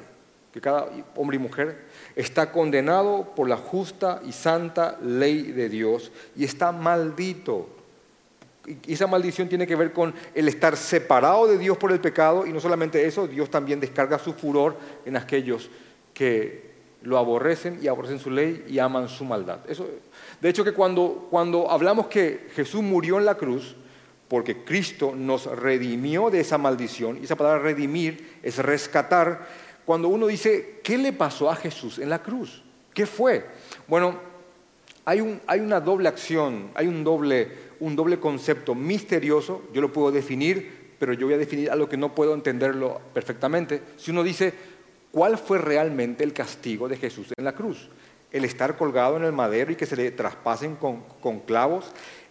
[0.53, 1.83] que cada hombre y mujer
[2.15, 7.67] está condenado por la justa y santa ley de Dios y está maldito.
[8.87, 12.47] Y esa maldición tiene que ver con el estar separado de Dios por el pecado
[12.47, 15.69] y no solamente eso, Dios también descarga su furor en aquellos
[16.13, 16.64] que
[17.05, 19.59] lo aborrecen y aborrecen su ley y aman su maldad.
[19.69, 19.87] Eso,
[20.41, 23.75] de hecho que cuando, cuando hablamos que Jesús murió en la cruz,
[24.27, 29.47] porque Cristo nos redimió de esa maldición, y esa palabra redimir es rescatar,
[29.85, 32.63] cuando uno dice, ¿qué le pasó a Jesús en la cruz?
[32.93, 33.45] ¿Qué fue?
[33.87, 34.19] Bueno,
[35.05, 39.93] hay, un, hay una doble acción, hay un doble, un doble concepto misterioso, yo lo
[39.93, 43.81] puedo definir, pero yo voy a definir algo que no puedo entenderlo perfectamente.
[43.97, 44.53] Si uno dice,
[45.15, 47.87] ¿Cuál fue realmente el castigo de Jesús en la cruz?
[48.33, 51.85] El estar colgado en el madero y que se le traspasen con, clavos.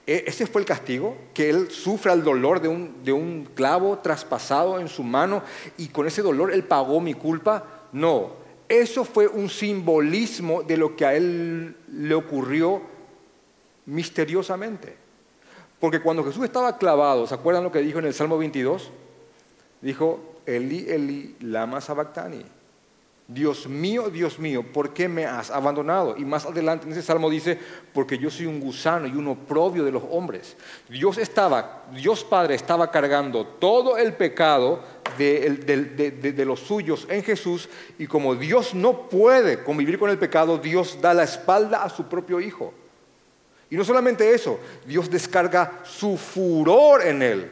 [0.07, 1.16] ¿E, ¿Ese fue el castigo?
[1.33, 5.42] Que Él sufra el dolor de un, de un clavo traspasado en su mano
[5.79, 7.87] y con ese dolor Él pagó mi culpa.
[7.92, 8.33] No,
[8.68, 12.83] eso fue un simbolismo de lo que a Él le ocurrió
[13.87, 14.94] misteriosamente.
[15.81, 18.90] Porque cuando Jesús estaba clavado, ¿se acuerdan lo que dijo en el Salmo 22?
[19.81, 22.44] Dijo, Eli, Eli, lama sabactani.
[23.26, 26.14] Dios mío, Dios mío, ¿por qué me has abandonado?
[26.18, 27.58] Y más adelante en ese salmo dice,
[27.94, 30.56] porque yo soy un gusano y un oprobio de los hombres.
[30.90, 34.82] Dios estaba, Dios Padre estaba cargando todo el pecado
[35.16, 40.98] de, los suyos en Jesús y como Dios no puede convivir con el pecado, Dios
[41.00, 42.74] da la espalda a su propio Hijo.
[43.70, 47.50] Y no solamente eso, Dios descarga su furor en él.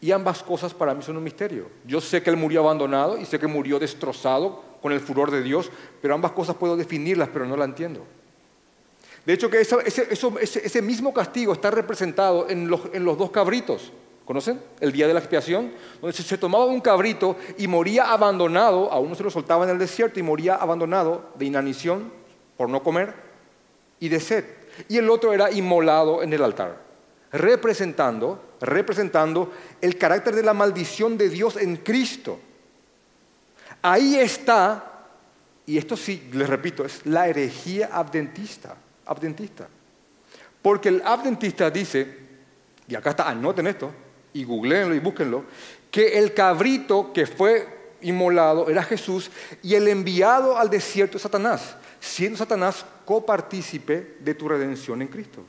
[0.00, 1.68] Y ambas cosas para mí son un misterio.
[1.84, 5.42] Yo sé que Él murió abandonado y sé que murió destrozado con el furor de
[5.42, 8.06] Dios, pero ambas cosas puedo definirlas, pero no la entiendo.
[9.26, 13.92] De hecho, que ese, mismo castigo está representado en los, dos cabritos.
[14.24, 14.60] ¿Conocen?
[14.80, 19.14] El día de la expiación, donde se, tomaba un cabrito y moría abandonado, a uno
[19.14, 22.12] se lo soltaba en el desierto y moría abandonado de inanición
[22.56, 23.14] por no comer
[23.98, 24.44] y de sed.
[24.88, 26.80] Y el otro era inmolado en el altar,
[27.32, 32.38] representando, representando el carácter de la maldición de Dios en Cristo.
[33.82, 35.06] Ahí está,
[35.66, 39.68] y esto sí, les repito, es la herejía adventista, adventista.
[40.60, 42.18] Porque el adventista dice,
[42.86, 43.90] y acá está, anoten esto,
[44.32, 45.44] y googleenlo y búsquenlo,
[45.90, 49.30] que el cabrito que fue inmolado era Jesús
[49.62, 55.42] y el enviado al desierto es Satanás, siendo Satanás copartícipe de tu redención en Cristo.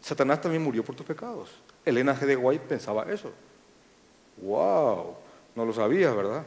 [0.00, 1.50] Satanás también murió por tus pecados.
[1.84, 2.26] Elena G.
[2.26, 3.32] de White pensaba eso.
[4.38, 5.16] ¡Wow!
[5.54, 6.44] No lo sabías, ¿verdad?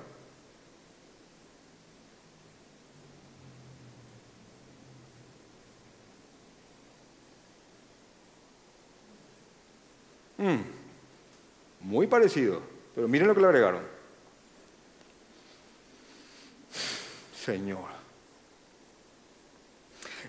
[10.44, 12.62] Mm, muy parecido,
[12.94, 13.82] pero miren lo que le agregaron.
[17.34, 17.94] Señor.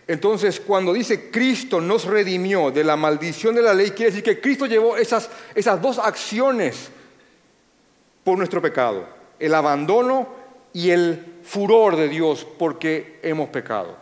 [0.06, 4.40] Entonces, cuando dice Cristo nos redimió de la maldición de la ley, quiere decir que
[4.40, 6.90] Cristo llevó esas, esas dos acciones
[8.22, 9.08] por nuestro pecado,
[9.40, 10.28] el abandono
[10.72, 13.96] y el furor de Dios porque hemos pecado.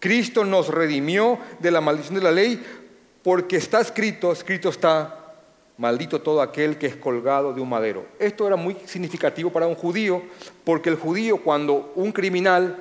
[0.00, 2.62] Cristo nos redimió de la maldición de la ley
[3.22, 5.25] porque está escrito, escrito está,
[5.78, 8.06] maldito todo aquel que es colgado de un madero.
[8.18, 10.22] Esto era muy significativo para un judío,
[10.64, 12.76] porque el judío cuando un criminal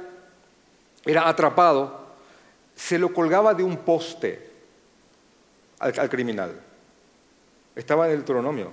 [1.05, 2.05] era atrapado,
[2.75, 4.49] se lo colgaba de un poste
[5.79, 6.60] al, criminal.
[7.75, 8.71] Estaba en el Deuteronomio.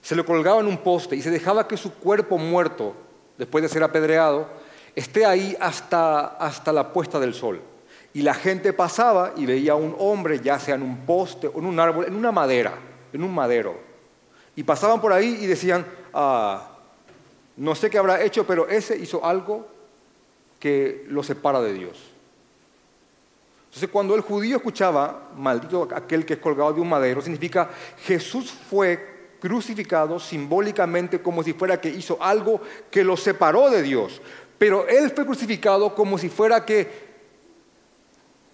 [0.00, 2.94] Se lo colgaba en un poste y se dejaba que su cuerpo muerto,
[3.36, 4.48] después de ser apedreado,
[4.94, 7.60] esté ahí hasta, hasta la puesta del sol.
[8.14, 11.58] Y la gente pasaba y veía a un hombre, ya sea en un poste o
[11.58, 12.72] en un árbol, en una madera
[13.16, 13.76] en un madero.
[14.54, 16.70] Y pasaban por ahí y decían, ah,
[17.56, 19.66] no sé qué habrá hecho, pero ese hizo algo
[20.60, 21.98] que lo separa de Dios.
[23.66, 27.70] Entonces cuando el judío escuchaba, maldito aquel que es colgado de un madero, significa
[28.04, 34.20] Jesús fue crucificado simbólicamente como si fuera que hizo algo que lo separó de Dios.
[34.58, 36.88] Pero Él fue crucificado como si fuera que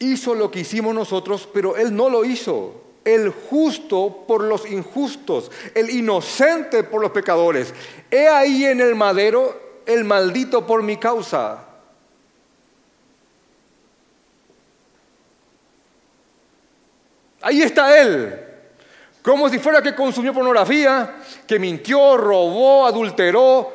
[0.01, 2.92] hizo lo que hicimos nosotros, pero Él no lo hizo.
[3.05, 7.75] El justo por los injustos, el inocente por los pecadores.
[8.11, 11.67] He ahí en el madero el maldito por mi causa.
[17.43, 18.39] Ahí está Él.
[19.21, 23.73] Como si fuera que consumió pornografía, que mintió, robó, adulteró,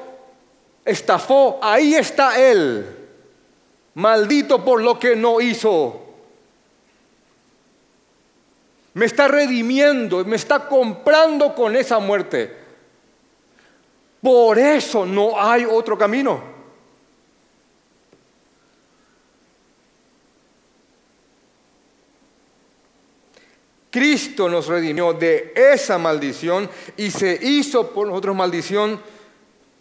[0.84, 1.60] estafó.
[1.62, 2.86] Ahí está Él.
[3.96, 6.07] Maldito por lo que no hizo.
[8.98, 12.52] Me está redimiendo, me está comprando con esa muerte.
[14.20, 16.42] Por eso no hay otro camino.
[23.92, 29.00] Cristo nos redimió de esa maldición y se hizo por nosotros maldición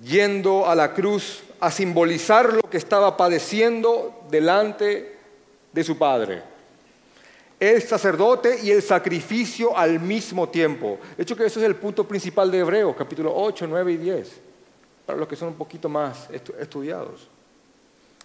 [0.05, 5.17] yendo a la cruz a simbolizar lo que estaba padeciendo delante
[5.73, 6.56] de su Padre.
[7.59, 10.99] El sacerdote y el sacrificio al mismo tiempo.
[11.17, 14.33] De hecho que eso es el punto principal de Hebreos, capítulo 8, 9 y 10,
[15.07, 17.29] para los que son un poquito más estudiados.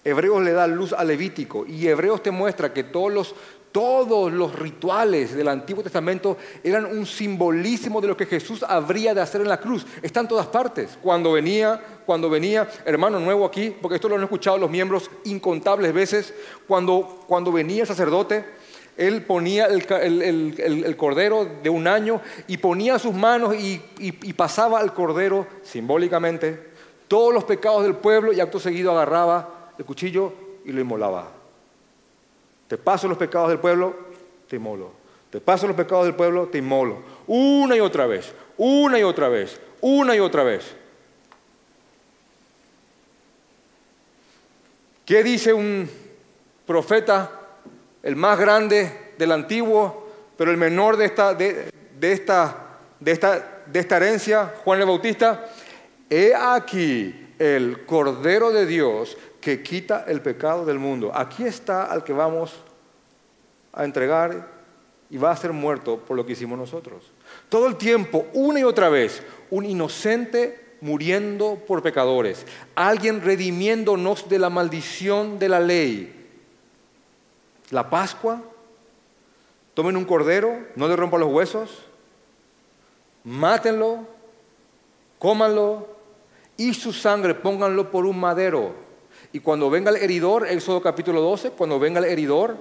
[0.04, 3.36] Hebreos le da luz a Levítico y Hebreos te muestra que todos los,
[3.72, 9.22] todos los rituales del Antiguo Testamento eran un simbolismo de lo que Jesús habría de
[9.22, 9.86] hacer en la cruz.
[10.02, 10.98] Está en todas partes.
[11.02, 15.94] Cuando venía, cuando venía, hermano nuevo aquí, porque esto lo han escuchado los miembros incontables
[15.94, 16.34] veces,
[16.68, 18.44] cuando, cuando venía el sacerdote,
[19.08, 24.94] él ponía el, cordero de un año y ponía sus manos y, y pasaba al
[24.94, 26.72] cordero simbólicamente
[27.12, 30.32] todos los pecados del pueblo y acto seguido agarraba el cuchillo
[30.64, 31.28] y lo inmolaba.
[32.70, 33.94] Te paso los pecados del pueblo,
[34.48, 34.94] te inmolo.
[35.30, 37.00] Te paso los pecados del pueblo, te inmolo.
[37.28, 40.74] Una y otra vez, una y otra vez, una y otra vez.
[45.06, 45.90] ¿Qué dice un
[46.66, 47.41] profeta,
[48.04, 53.80] el más grande del antiguo, pero el menor de esta, de, esta, de esta, de
[53.80, 55.48] esta herencia, Juan el Bautista?
[56.10, 61.12] He aquí el Cordero de Dios que quita el pecado del mundo.
[61.14, 62.54] Aquí está al que vamos
[63.74, 64.48] a entregar
[65.10, 67.04] y va a ser muerto por lo que hicimos nosotros.
[67.50, 74.40] Todo el tiempo, una y otra vez, un inocente muriendo por pecadores, alguien redimiéndonos de
[74.40, 76.21] la maldición de la ley.
[77.72, 78.42] La Pascua,
[79.74, 81.70] tomen un cordero, no le rompan los huesos,
[83.24, 84.00] mátenlo,
[85.18, 85.88] cómanlo
[86.58, 88.92] y su sangre pónganlo por un madero
[89.34, 92.58] y cuando venga el heridor, Éxodo capítulo 12, cuando venga el heridor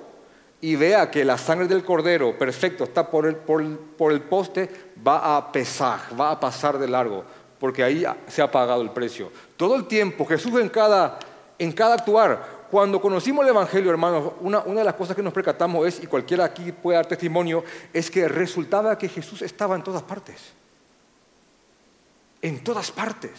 [0.61, 4.71] y vea que la sangre del cordero, perfecto, está por el, por el, poste,
[5.07, 7.25] va a pesar, va a pasar de largo,
[7.59, 9.33] porque ahí se ha pagado el precio.
[9.57, 11.19] Todo el tiempo, Jesús en cada,
[11.59, 15.33] en cada actuar, cuando conocimos el Evangelio, hermanos, una, una, de las cosas que nos
[15.33, 19.83] percatamos es, y cualquiera aquí puede dar testimonio, es que resultaba que Jesús estaba en
[19.83, 20.53] todas partes.
[22.41, 23.33] En todas partes.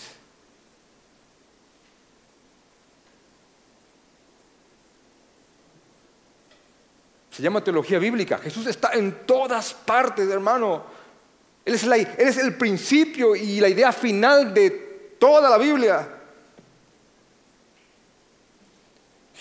[7.32, 8.38] Se llama teología bíblica.
[8.38, 10.84] Jesús está en todas partes, hermano.
[11.63, 16.21] Él es, él es el principio y la idea final de toda la Biblia.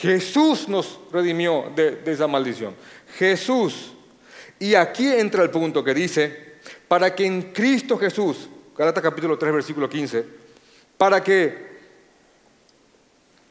[0.01, 2.75] Jesús nos redimió de, esa maldición.
[3.19, 3.93] Jesús.
[4.59, 6.55] Y aquí entra el punto que dice,
[6.89, 10.25] para que en Cristo Jesús, Gálatas capítulo 3, versículo 15,
[10.97, 11.71] para que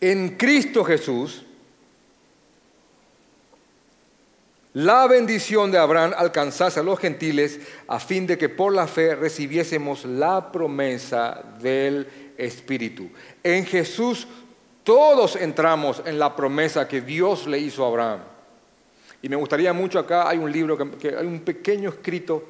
[0.02, 1.44] en Cristo Jesús
[4.74, 9.16] la bendición de Abraham alcanzase a los gentiles a fin de que por la fe
[9.16, 12.08] recibiésemos la promesa del
[12.38, 13.10] Espíritu.
[13.44, 14.28] En Jesús
[14.90, 18.20] todos entramos en la promesa que Dios le hizo a Abraham.
[19.22, 22.46] Y me gustaría mucho acá, hay un libro, que, hay un pequeño escrito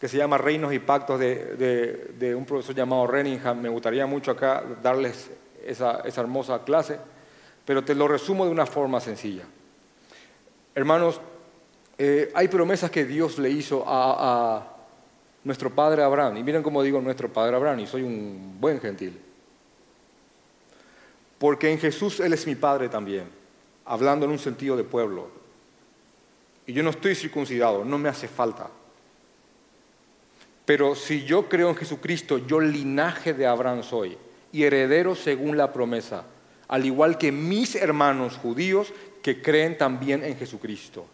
[0.00, 3.60] que se llama Reinos y Pactos de, un profesor llamado Renningham.
[3.60, 5.30] Me gustaría mucho acá darles
[5.66, 6.98] esa hermosa clase,
[7.66, 9.44] pero te lo resumo de una forma sencilla.
[10.74, 11.20] Hermanos,
[11.98, 14.66] eh, hay promesas que Dios le hizo a,
[15.44, 16.38] nuestro padre Abraham.
[16.38, 19.25] Y miren cómo digo nuestro padre Abraham, y soy un buen gentil.
[21.38, 23.28] Porque en Jesús Él es mi padre también,
[23.84, 25.28] hablando en un sentido de pueblo.
[26.66, 28.68] Y yo no estoy circuncidado, no me hace falta.
[30.64, 34.18] Pero si yo creo en Jesucristo, yo linaje de Abraham soy
[34.50, 36.24] y heredero según la promesa,
[36.66, 41.06] al igual que mis hermanos judíos que creen también en Jesucristo.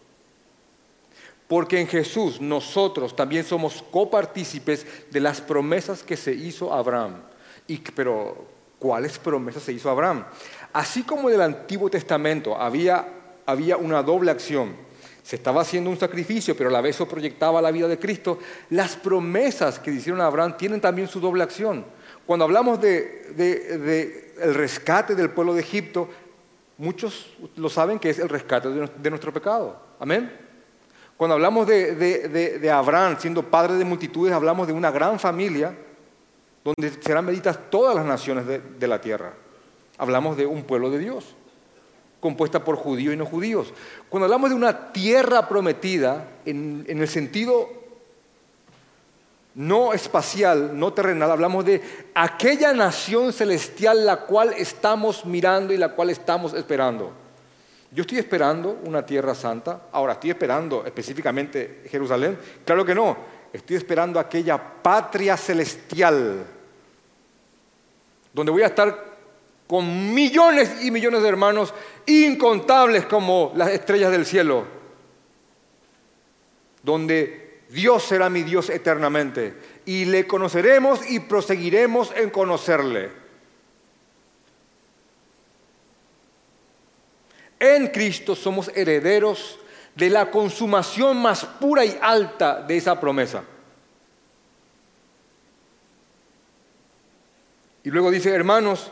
[1.48, 7.20] porque en Jesús nosotros también somos copartícipes de las promesas que se hizo Abraham.
[7.66, 8.46] Y, pero,
[8.82, 10.24] ¿cuáles promesas se hizo Abraham?
[10.72, 13.06] Así como en el Antiguo Testamento había,
[13.46, 14.74] había una doble acción,
[15.22, 18.96] se estaba haciendo un sacrificio, pero a la vez proyectaba la vida de Cristo, las
[18.96, 21.84] promesas que hicieron Abraham tienen también su doble acción.
[22.26, 26.08] Cuando hablamos del de, el rescate del pueblo de Egipto,
[26.76, 29.80] muchos lo saben que es el rescate de nuestro pecado.
[30.00, 30.32] Amén.
[31.16, 35.72] Cuando hablamos de, Abraham siendo padre de multitudes, hablamos de una gran familia
[36.64, 39.34] donde serán benditas todas las naciones de, la tierra.
[39.98, 41.34] Hablamos de un pueblo de Dios,
[42.20, 43.72] compuesta por judíos y no judíos.
[44.08, 47.68] Cuando hablamos de una tierra prometida, en, en el sentido
[49.54, 51.82] no espacial, no terrenal, hablamos de
[52.14, 57.12] aquella nación celestial la cual estamos mirando y la cual estamos esperando.
[57.94, 59.82] Yo estoy esperando una tierra santa.
[59.92, 62.38] Ahora, ¿estoy esperando específicamente Jerusalén?
[62.64, 63.41] Claro que no.
[63.52, 66.46] Estoy esperando aquella patria celestial
[68.32, 69.12] donde voy a estar
[69.66, 71.74] con millones y millones de hermanos
[72.06, 74.64] incontables como las estrellas del cielo,
[76.82, 79.54] donde Dios será mi Dios eternamente
[79.86, 83.10] y le conoceremos y proseguiremos en conocerle.
[87.58, 89.58] En Cristo somos herederos
[89.94, 93.42] de la consumación más pura y alta de esa promesa.
[97.84, 98.90] Y luego dice, hermanos,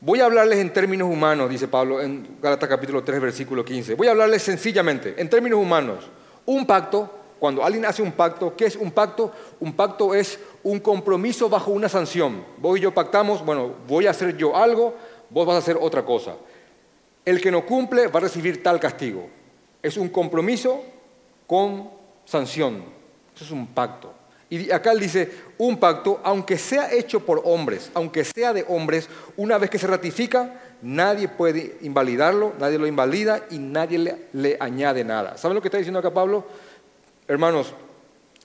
[0.00, 3.94] voy a hablarles en términos humanos, dice Pablo en Gálatas capítulo 3, versículo 15.
[3.94, 6.04] Voy a hablarles sencillamente, en términos humanos.
[6.44, 9.32] Un pacto, cuando alguien hace un pacto, ¿qué es un pacto?
[9.58, 12.44] Un pacto es un compromiso bajo una sanción.
[12.58, 14.94] Vos y yo pactamos, bueno, voy a hacer yo algo,
[15.30, 16.34] vos vas a hacer otra cosa
[17.24, 19.28] el que no cumple va a recibir tal castigo.
[19.82, 20.82] Es un compromiso
[21.46, 21.90] con
[22.24, 22.84] sanción.
[23.34, 24.14] Eso es un pacto.
[24.48, 29.08] Y acá él dice, un pacto, aunque sea hecho por hombres, aunque sea de hombres,
[29.36, 34.56] una vez que se ratifica, nadie puede invalidarlo, nadie lo invalida y nadie le, le
[34.58, 35.36] añade nada.
[35.38, 36.44] ¿Saben lo que está diciendo acá Pablo?
[37.28, 37.72] Hermanos,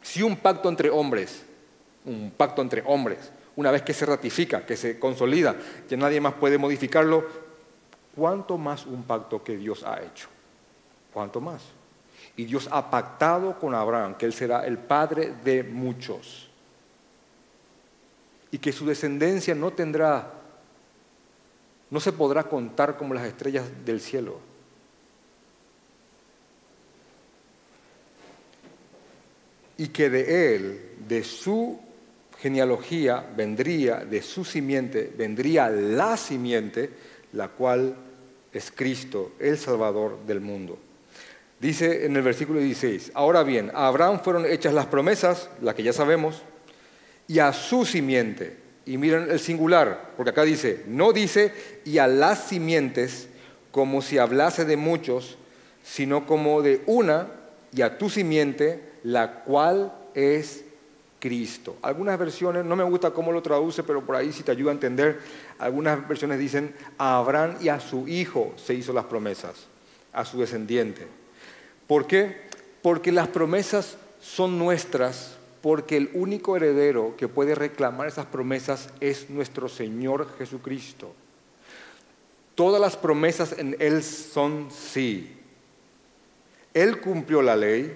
[0.04, 1.42] si un pacto entre hombres,
[2.06, 5.56] un pacto entre hombres, una vez que se ratifica, que se consolida,
[5.90, 7.46] que nadie más puede modificarlo,
[8.16, 10.30] ¿Cuánto más un pacto que Dios ha hecho?
[11.16, 11.62] ¿Cuánto más?
[12.36, 16.50] Y Dios ha pactado con Abraham que él será el padre de muchos.
[18.52, 20.30] Y que su descendencia no tendrá,
[21.90, 24.42] no se podrá contar como las estrellas del cielo.
[29.78, 31.80] Y que de él, de su
[32.40, 36.90] genealogía, vendría, de su simiente, vendría la simiente,
[37.32, 37.96] la cual
[38.52, 40.78] es Cristo, el Salvador del mundo.
[41.60, 45.84] Dice en el versículo 16, ahora bien, a Abraham fueron hechas las promesas, las que
[45.84, 46.42] ya sabemos,
[47.28, 48.58] y a su simiente.
[48.86, 51.54] Y miren el singular, porque acá dice, no dice
[51.86, 53.30] y a las simientes
[53.72, 55.38] como si hablase de muchos,
[55.84, 57.28] sino como de una
[57.74, 60.66] y a tu simiente, la cual es
[61.20, 61.78] Cristo.
[61.82, 64.74] Algunas versiones, no me gusta cómo lo traduce, pero por ahí si te ayuda a
[64.74, 65.20] entender,
[65.58, 69.68] algunas versiones dicen a Abraham y a su hijo se hizo las promesas,
[70.14, 71.08] a su descendiente.
[71.88, 72.38] ¿Por qué?
[72.82, 79.30] Porque las promesas son nuestras, porque el único heredero que puede reclamar esas promesas es
[79.30, 81.14] nuestro Señor Jesucristo.
[82.56, 85.38] Todas las promesas en Él son sí.
[86.74, 87.94] Él cumplió la ley,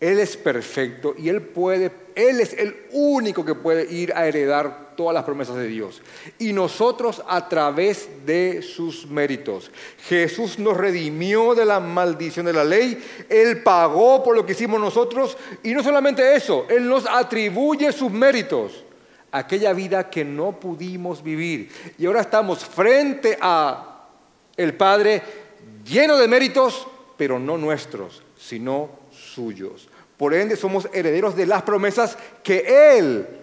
[0.00, 4.79] él es perfecto y Él puede, Él es el único que puede ir a heredar
[4.96, 6.02] todas las promesas de Dios.
[6.38, 9.70] Y nosotros a través de sus méritos.
[10.08, 14.80] Jesús nos redimió de la maldición de la ley, Él pagó por lo que hicimos
[14.80, 18.84] nosotros y no solamente eso, Él nos atribuye sus méritos.
[19.32, 21.70] Aquella vida que no pudimos vivir.
[21.98, 24.08] Y ahora estamos frente a
[24.56, 25.22] el Padre
[25.84, 26.86] lleno de méritos,
[27.16, 29.88] pero no nuestros, sino suyos.
[30.16, 33.39] Por ende, somos herederos de las promesas que Él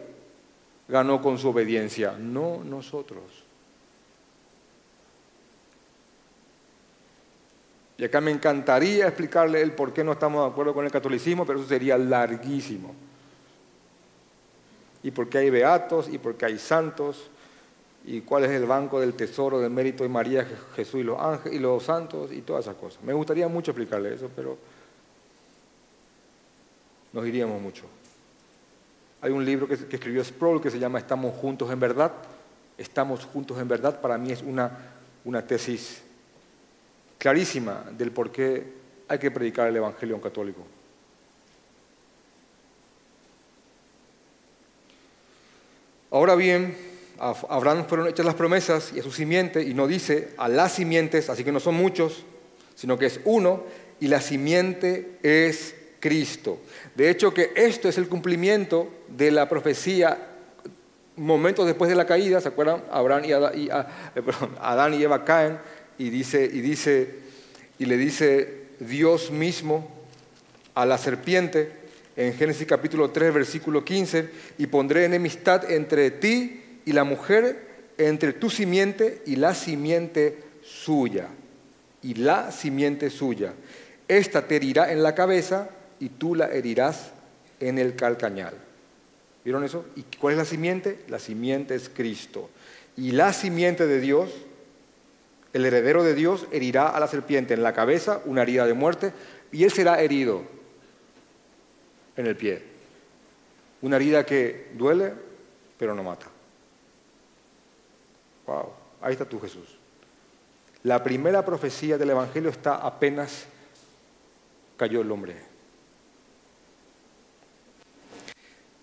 [0.87, 3.23] ganó con su obediencia, no nosotros.
[7.97, 11.45] Y acá me encantaría explicarle el por qué no estamos de acuerdo con el catolicismo,
[11.45, 12.93] pero eso sería larguísimo.
[15.01, 17.29] Y por qué hay beatos, y por qué hay santos,
[18.05, 21.57] y cuál es el banco del tesoro del mérito de María, Jesús y los ángeles
[21.57, 23.03] y los santos, y todas esas cosas.
[23.03, 24.57] Me gustaría mucho explicarle eso, pero
[27.13, 27.85] nos iríamos mucho.
[29.21, 32.11] Hay un libro que, escribió Sproul que se llama Estamos Juntos en Verdad.
[32.77, 34.71] Estamos Juntos en Verdad para mí es una,
[35.25, 36.03] una tesis
[37.17, 38.63] clarísima del por qué
[39.07, 40.65] hay que predicar el Evangelio a un católico.
[46.11, 46.77] Ahora bien,
[47.19, 50.73] a Abraham fueron hechas las promesas y a su simiente, y no dice a las
[50.73, 52.23] simientes, así que no son muchos,
[52.75, 53.63] sino que es uno,
[53.99, 56.59] y la simiente es Cristo.
[56.95, 60.17] De hecho, que esto es el cumplimiento de la profecía
[61.17, 62.83] momentos después de la caída, ¿se acuerdan?
[62.91, 64.21] Abraham y Adán y, ah, eh,
[64.61, 65.57] Adán y Eva caen
[65.97, 67.15] y dice, y dice,
[67.79, 69.91] y le dice Dios mismo
[70.75, 71.71] a la serpiente
[72.15, 77.67] en Génesis capítulo 3, versículo 15, y pondré enemistad entre ti y la mujer,
[77.97, 81.27] entre tu simiente y la simiente suya,
[82.01, 83.53] y la simiente suya.
[84.07, 85.69] Esta te herirá en la cabeza
[85.99, 87.11] y tú la herirás
[87.59, 88.53] en el calcañal.
[89.43, 89.85] ¿Vieron eso?
[89.95, 90.99] ¿Y cuál es la simiente?
[91.07, 92.49] La simiente es Cristo.
[92.97, 94.29] Y la simiente de Dios,
[95.53, 99.13] el heredero de Dios, herirá a la serpiente en la cabeza, una herida de muerte,
[99.51, 100.43] y él será herido
[102.17, 102.61] en el pie.
[103.81, 105.13] Una herida que duele,
[105.77, 106.27] pero no mata.
[108.47, 108.71] Wow,
[109.01, 109.77] ahí está tú Jesús.
[110.83, 113.45] La primera profecía del Evangelio está apenas
[114.77, 115.46] cayó el hombre.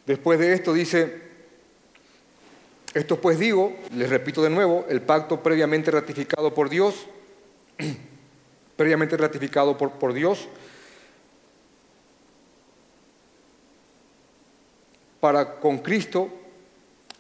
[0.07, 1.23] Después de esto dice,
[2.93, 7.07] esto pues digo, les repito de nuevo, el pacto previamente ratificado por Dios,
[8.77, 10.49] previamente ratificado por, por Dios,
[15.21, 16.29] para con Cristo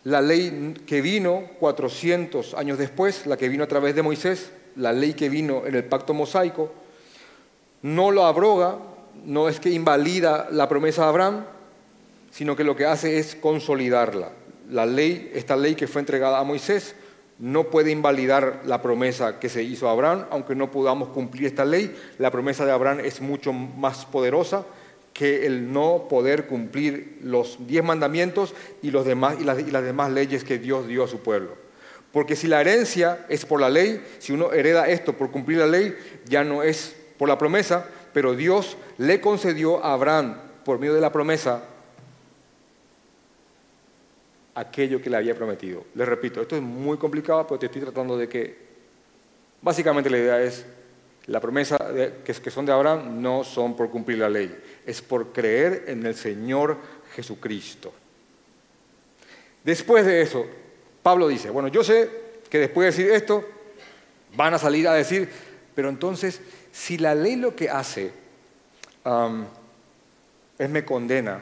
[0.04, 4.92] la ley que vino 400 años después, la que vino a través de Moisés, la
[4.92, 6.70] ley que vino en el pacto mosaico,
[7.80, 8.78] no lo abroga,
[9.24, 11.44] no es que invalida la promesa de Abraham,
[12.34, 14.30] sino que lo que hace es consolidarla.
[14.68, 16.96] La ley, esta ley que fue entregada a Moisés,
[17.38, 21.64] no puede invalidar la promesa que se hizo a Abraham, aunque no podamos cumplir esta
[21.64, 24.66] ley, la promesa de Abraham es mucho más poderosa
[25.12, 29.06] que el no poder cumplir los diez mandamientos y, las,
[29.46, 31.52] las demás leyes que Dios dio a su pueblo.
[32.10, 35.66] Porque si la herencia es por la ley, si uno hereda esto por cumplir la
[35.68, 40.94] ley, ya no es por la promesa, pero Dios le concedió a Abraham, por medio
[40.94, 41.62] de la promesa,
[44.54, 45.84] aquello que le había prometido.
[45.94, 48.56] Les repito, esto es muy complicado, pero te estoy tratando de que,
[49.60, 50.64] básicamente la idea es,
[51.26, 51.78] la promesa
[52.24, 56.04] que, que son de Abraham no son por cumplir la ley, es por creer en
[56.04, 56.76] el Señor
[57.14, 57.92] Jesucristo.
[59.64, 60.46] Después de eso,
[61.02, 62.10] Pablo dice, bueno, yo sé
[62.50, 63.44] que después de decir esto,
[64.36, 65.28] van a salir a decir,
[65.74, 66.40] pero entonces,
[66.72, 68.12] si la ley lo que hace
[70.58, 71.40] es me condena,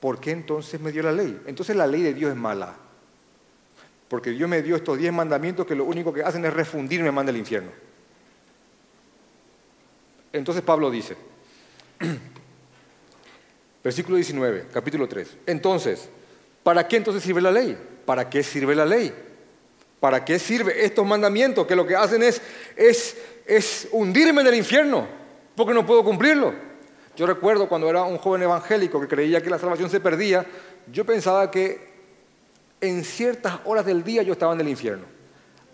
[0.00, 1.40] ¿por qué entonces me dio la ley?
[1.46, 2.74] Entonces la ley de Dios es mala.
[4.08, 7.30] Porque Dios me dio estos diez mandamientos que lo único que hacen es refundirme manda
[7.30, 7.70] al infierno.
[10.32, 11.16] Entonces Pablo dice,
[13.84, 16.08] versículo 19, capítulo 3, entonces,
[16.62, 17.76] ¿para qué entonces sirve la ley?
[18.04, 19.12] ¿Para qué sirve la ley?
[20.00, 22.40] ¿Para qué sirve estos mandamientos que lo que hacen es,
[22.74, 25.06] es, es hundirme en el infierno?
[25.54, 26.69] Porque no puedo cumplirlo.
[27.20, 30.46] Yo recuerdo cuando era un joven evangélico que creía que la salvación se perdía,
[30.90, 31.90] yo pensaba que
[32.80, 35.04] en ciertas horas del día yo estaba en el infierno.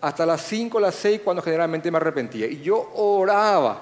[0.01, 2.47] Hasta las 5 o las 6 cuando generalmente me arrepentía.
[2.47, 3.81] Y yo oraba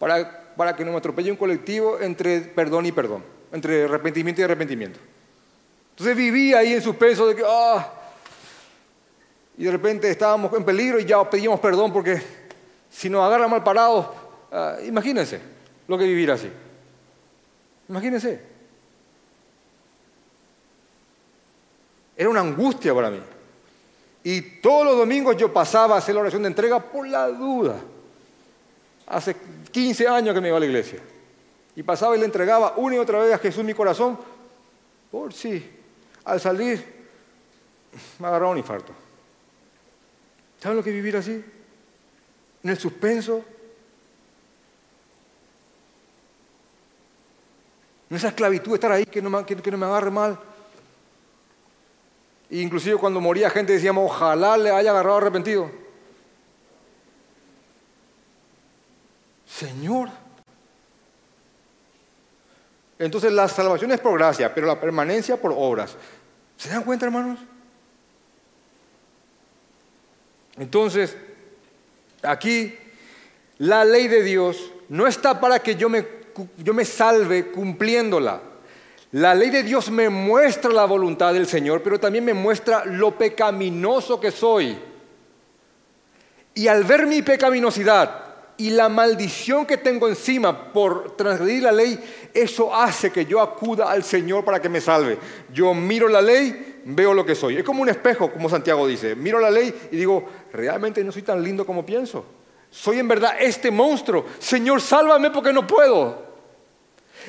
[0.00, 4.44] para, para que no me atropelle un colectivo entre perdón y perdón, entre arrepentimiento y
[4.44, 4.98] arrepentimiento.
[5.90, 7.88] Entonces vivía ahí en suspenso de que, ah,
[9.56, 12.20] y de repente estábamos en peligro y ya pedíamos perdón porque
[12.90, 14.08] si nos agarra mal parados,
[14.50, 15.56] ah, imagínense
[15.88, 16.48] lo que vivir así.
[17.88, 18.40] Imagínense.
[22.16, 23.20] Era una angustia para mí.
[24.22, 27.80] Y todos los domingos yo pasaba a hacer la oración de entrega por la duda.
[29.06, 29.34] Hace
[29.70, 31.00] 15 años que me iba a la iglesia.
[31.74, 34.18] Y pasaba y le entregaba una y otra vez a Jesús mi corazón.
[35.10, 35.64] Por si
[36.24, 36.84] al salir
[38.18, 38.92] me agarraba un infarto.
[40.60, 41.42] ¿Saben lo que vivir así?
[42.62, 43.44] En el suspenso,
[48.10, 50.38] En esa esclavitud, estar ahí, que no me, no me agarre mal.
[52.50, 55.70] E inclusive cuando moría gente decíamos, ojalá le haya agarrado arrepentido.
[59.46, 60.08] Señor.
[62.98, 65.94] Entonces la salvación es por gracia, pero la permanencia por obras.
[66.56, 67.38] ¿Se dan cuenta, hermanos?
[70.56, 71.16] Entonces,
[72.22, 72.76] aquí
[73.58, 76.17] la ley de Dios no está para que yo me
[76.58, 78.40] yo me salve cumpliéndola.
[79.12, 83.16] La ley de Dios me muestra la voluntad del Señor, pero también me muestra lo
[83.16, 84.78] pecaminoso que soy.
[86.54, 88.24] Y al ver mi pecaminosidad
[88.58, 91.98] y la maldición que tengo encima por transgredir la ley,
[92.34, 95.18] eso hace que yo acuda al Señor para que me salve.
[95.52, 97.56] Yo miro la ley veo lo que soy.
[97.56, 99.14] Es como un espejo, como Santiago dice.
[99.14, 102.24] Miro la ley y digo, realmente no soy tan lindo como pienso.
[102.70, 104.26] Soy en verdad este monstruo.
[104.38, 106.27] Señor, sálvame porque no puedo.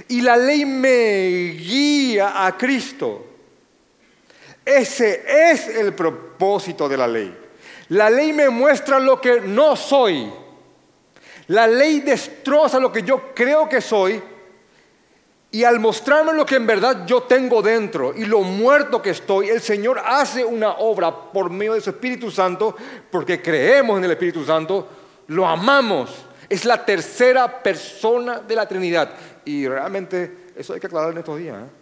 [0.08, 3.26] Y la ley me guía a Cristo.
[4.66, 7.36] Ese es el propósito de la ley.
[7.90, 10.32] La ley me muestra lo que no soy.
[11.48, 14.22] La ley destroza lo que yo creo que soy
[15.52, 19.50] y al mostrarme lo que en verdad yo tengo dentro y lo muerto que estoy,
[19.50, 22.76] el Señor hace una obra por medio de su Espíritu Santo,
[23.10, 24.88] porque creemos en el Espíritu Santo,
[25.28, 26.26] lo amamos.
[26.48, 29.12] Es la tercera persona de la Trinidad.
[29.46, 31.58] Y realmente eso hay que aclarar en estos días.
[31.58, 31.80] ¿eh?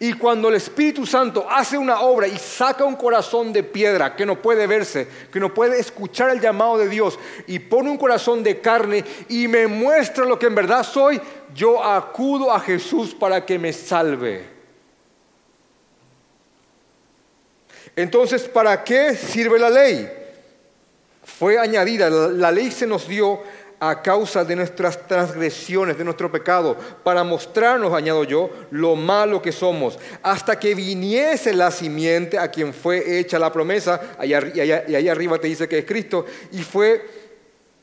[0.00, 4.26] Y cuando el Espíritu Santo hace una obra y saca un corazón de piedra que
[4.26, 8.42] no puede verse, que no puede escuchar el llamado de Dios y pone un corazón
[8.42, 11.20] de carne y me muestra lo que en verdad soy,
[11.54, 14.52] yo acudo a Jesús para que me salve.
[17.94, 20.10] Entonces, ¿para qué sirve la ley?
[21.22, 23.40] Fue añadida, la ley se nos dio
[23.80, 29.52] a causa de nuestras transgresiones, de nuestro pecado, para mostrarnos, añado yo, lo malo que
[29.52, 35.38] somos, hasta que viniese la simiente a quien fue hecha la promesa, y ahí arriba
[35.38, 37.04] te dice que es Cristo, y fue,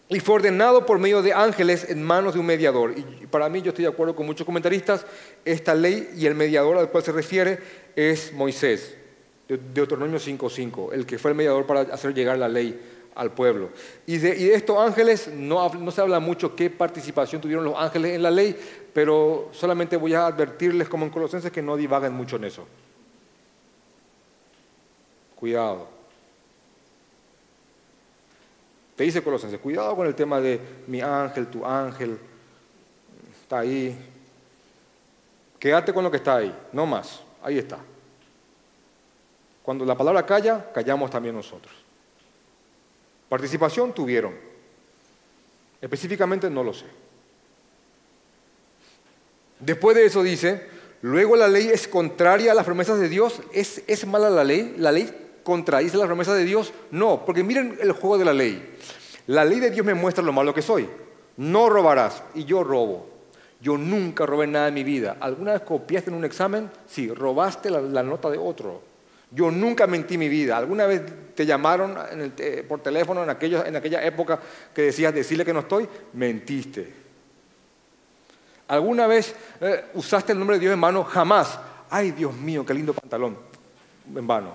[0.10, 2.94] y fue ordenado por medio de ángeles en manos de un mediador.
[2.98, 5.06] Y para mí, yo estoy de acuerdo con muchos comentaristas,
[5.46, 7.60] esta ley y el mediador al cual se refiere
[7.96, 8.96] es Moisés,
[9.48, 12.80] de Deuteronomio 5.5, el que fue el mediador para hacer llegar la ley
[13.16, 13.70] al pueblo.
[14.06, 18.24] Y de, estos ángeles no, no, se habla mucho qué participación tuvieron los ángeles en
[18.24, 18.56] la ley,
[18.94, 22.68] pero solamente voy a advertirles como en Colosenses que no divaguen mucho en eso.
[25.36, 25.88] Cuidado.
[28.96, 32.20] Te dice Colosenses, cuidado con el tema de mi ángel, tu ángel,
[33.42, 33.98] está ahí.
[35.58, 37.80] Quédate con lo que está ahí, no más, ahí está.
[39.64, 41.81] Cuando la palabra calla, callamos también nosotros.
[43.32, 44.34] Participación tuvieron.
[45.80, 46.84] Específicamente no lo sé.
[49.58, 50.68] Después de eso dice,
[51.02, 53.42] luego la ley es contraria a las promesas de Dios.
[53.54, 54.76] ¿Es, ¿Es, mala la ley?
[54.78, 56.74] ¿La ley contradice las promesas de Dios?
[56.92, 58.76] No, porque miren el juego de la ley.
[59.28, 60.90] La ley de Dios me muestra lo malo que soy.
[61.38, 63.08] No robarás y yo robo.
[63.62, 65.16] Yo nunca robé nada en mi vida.
[65.22, 66.70] ¿Alguna vez copiaste en un examen?
[66.86, 68.91] Sí, robaste la nota de otro.
[69.32, 70.58] Yo nunca mentí mi vida.
[70.58, 71.02] ¿Alguna vez
[71.34, 71.98] te llamaron
[72.68, 74.40] por teléfono en, aquella época
[74.74, 75.88] que decías decirle que no estoy?
[76.14, 76.94] Mentiste.
[78.68, 81.04] ¿Alguna vez eh, usaste el nombre de Dios en vano?
[81.04, 81.60] Jamás.
[81.90, 83.38] Ay, Dios mío, qué lindo pantalón.
[84.14, 84.54] En vano.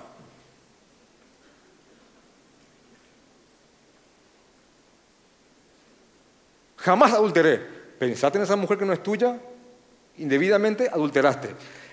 [6.77, 7.61] Jamás adulteré.
[7.99, 9.39] ¿Pensaste en esa mujer que no es tuya?
[10.19, 11.49] Indebidamente adulteraste.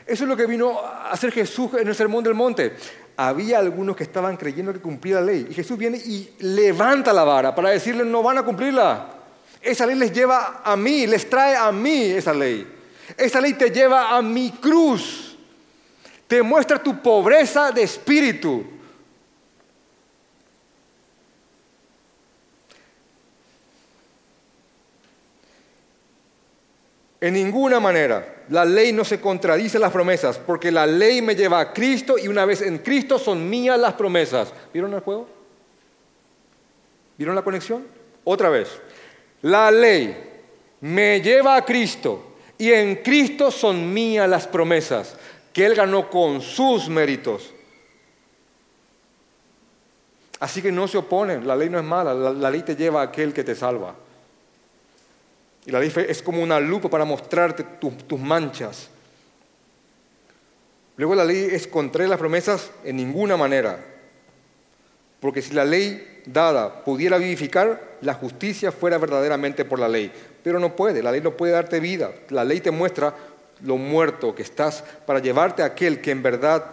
[0.05, 2.73] Eso es lo que vino a hacer Jesús en el Sermón del Monte.
[3.15, 5.47] Había algunos que estaban creyendo que cumplía la ley.
[5.49, 9.07] Y Jesús viene y levanta la vara para decirles no van a cumplirla.
[9.61, 12.67] Esa ley les lleva a mí, les trae a mí esa ley.
[13.15, 15.37] Esa ley te lleva a mi cruz.
[16.27, 18.65] Te muestra tu pobreza de espíritu.
[27.21, 28.32] En ninguna manera.
[28.53, 32.27] La ley no se contradice las promesas, porque la ley me lleva a Cristo y
[32.27, 34.53] una vez en Cristo son mías las promesas.
[34.71, 35.27] ¿Vieron el juego?
[37.17, 37.83] ¿Vieron la conexión?
[38.23, 38.69] Otra vez.
[39.41, 40.15] La ley
[40.81, 45.15] me lleva a Cristo y en Cristo son mías las promesas
[45.51, 47.51] que Él ganó con sus méritos.
[50.39, 53.05] Así que no se oponen, la ley no es mala, la, ley te lleva a
[53.05, 53.95] aquel que te salva.
[55.65, 58.89] Y la ley es como una lupa para mostrarte tus manchas.
[60.97, 63.83] Luego la ley es contraria a las promesas en ninguna manera.
[65.19, 70.11] Porque si la ley dada pudiera vivificar, la justicia fuera verdaderamente por la ley.
[70.43, 72.11] Pero no puede, la ley no puede darte vida.
[72.29, 73.15] La ley te muestra
[73.61, 76.65] lo muerto que estás para llevarte a aquel que en verdad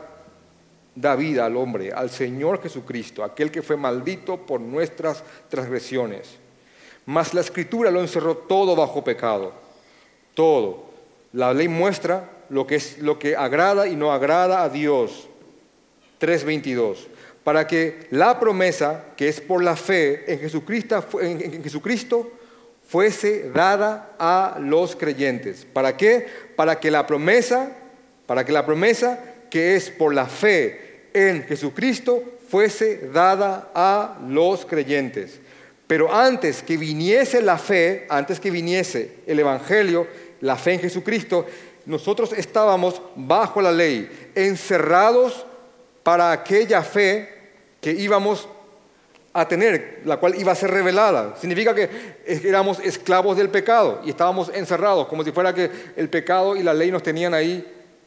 [0.97, 6.40] da vida al hombre, al Señor Jesucristo, aquel que fue maldito por nuestras transgresiones.
[7.07, 9.53] Mas la escritura lo encerró todo bajo pecado.
[10.35, 10.91] Todo.
[11.33, 15.29] La ley muestra lo que es lo que agrada y no agrada a Dios.
[16.19, 17.09] 3:22.
[17.45, 22.31] Para que la promesa, que es por la fe en Jesucristo, en Jesucristo,
[22.87, 25.65] fuese dada a los creyentes.
[25.65, 26.27] ¿Para qué?
[26.57, 27.71] Para que la promesa,
[28.27, 29.19] para que la promesa
[29.51, 35.41] que es por la fe en Jesucristo fuese dada a los creyentes.
[35.91, 40.07] Pero antes que viniese la fe, antes que viniese el Evangelio,
[40.41, 41.45] la fe en Jesucristo,
[41.85, 45.45] nosotros estábamos bajo la ley, encerrados
[46.05, 47.29] para aquella fe
[47.81, 48.49] que íbamos
[49.33, 51.35] a tener, la cual iba a ser revelada.
[51.37, 51.91] Significa que
[52.25, 56.73] éramos esclavos del pecado y estábamos encerrados, como si fuera que el pecado y la
[56.73, 57.67] ley nos tenían ahí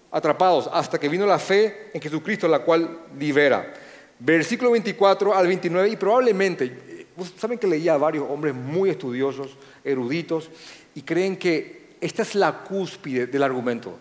[0.09, 3.73] atrapados, hasta que vino la fe en Jesucristo, la cual libera.
[4.19, 6.92] Versículo 24 al 29, y probablemente,
[7.37, 10.49] saben que leía a varios hombres muy estudiosos, eruditos,
[10.95, 13.97] y creen que esta es la cúspide del argumento.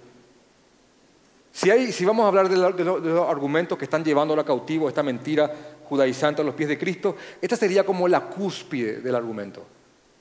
[1.52, 5.52] Si, vamos a hablar de, los argumentos que están llevando a cautivo esta mentira
[5.84, 9.66] judaizante a los pies de Cristo, esta sería como la cúspide del argumento.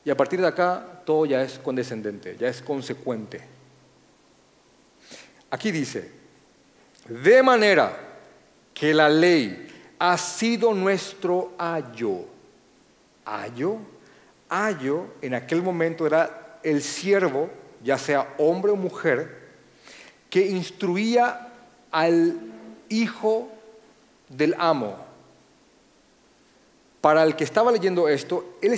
[0.04, 3.42] Y a partir de acá todo ya es condescendente, ya es consecuente.
[5.50, 6.12] Aquí dice,
[7.08, 7.98] de manera
[8.74, 9.68] que la ley
[10.00, 12.26] ha sido nuestro ayo.
[13.32, 13.78] ¿Ayo?
[14.50, 17.50] Ayo en aquel momento era el siervo,
[17.82, 19.40] ya sea hombre o mujer,
[20.30, 21.48] que instruía
[21.92, 22.38] al
[22.90, 23.48] hijo
[24.28, 24.98] del amo.
[27.00, 28.74] Para el que estaba leyendo esto, él,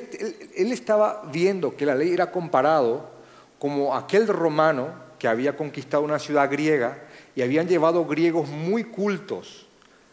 [0.72, 3.10] estaba viendo que la ley era comparado
[3.58, 7.00] como aquel romano que había conquistado una ciudad griega
[7.36, 9.66] y habían llevado griegos muy cultos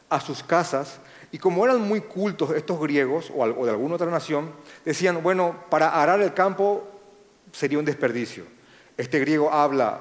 [0.09, 0.99] a sus casas
[1.33, 4.51] y como eran muy cultos estos griegos o de alguna otra nación,
[4.85, 6.89] decían, bueno, para arar el campo
[7.53, 8.45] sería un desperdicio.
[8.97, 10.01] Este griego habla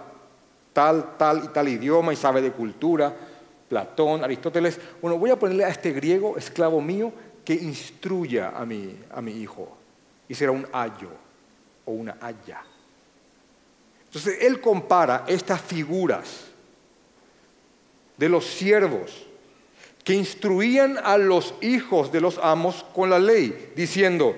[0.73, 3.15] tal, tal y tal idioma y sabe de cultura,
[3.67, 4.79] Platón, Aristóteles.
[5.01, 7.13] Bueno, voy a ponerle a este griego, esclavo mío,
[7.45, 9.77] que instruya a mi, a mi hijo.
[10.27, 11.09] Y será un ayo
[11.85, 12.61] o una haya.
[14.05, 16.45] Entonces, él compara estas figuras
[18.17, 19.28] de los siervos
[20.09, 24.35] que instruían a los hijos de los amos con la ley, diciendo,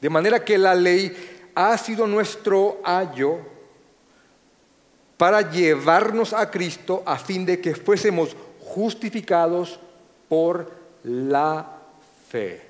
[0.00, 3.38] de manera que la ley ha sido nuestro ayo
[5.16, 9.78] para llevarnos a Cristo a fin de que fuésemos justificados
[10.28, 10.72] por
[11.04, 11.78] la
[12.28, 12.60] fe.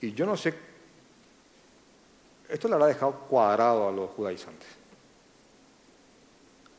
[0.00, 0.54] Y yo no sé,
[2.48, 4.68] esto le habrá dejado cuadrado a los judaizantes.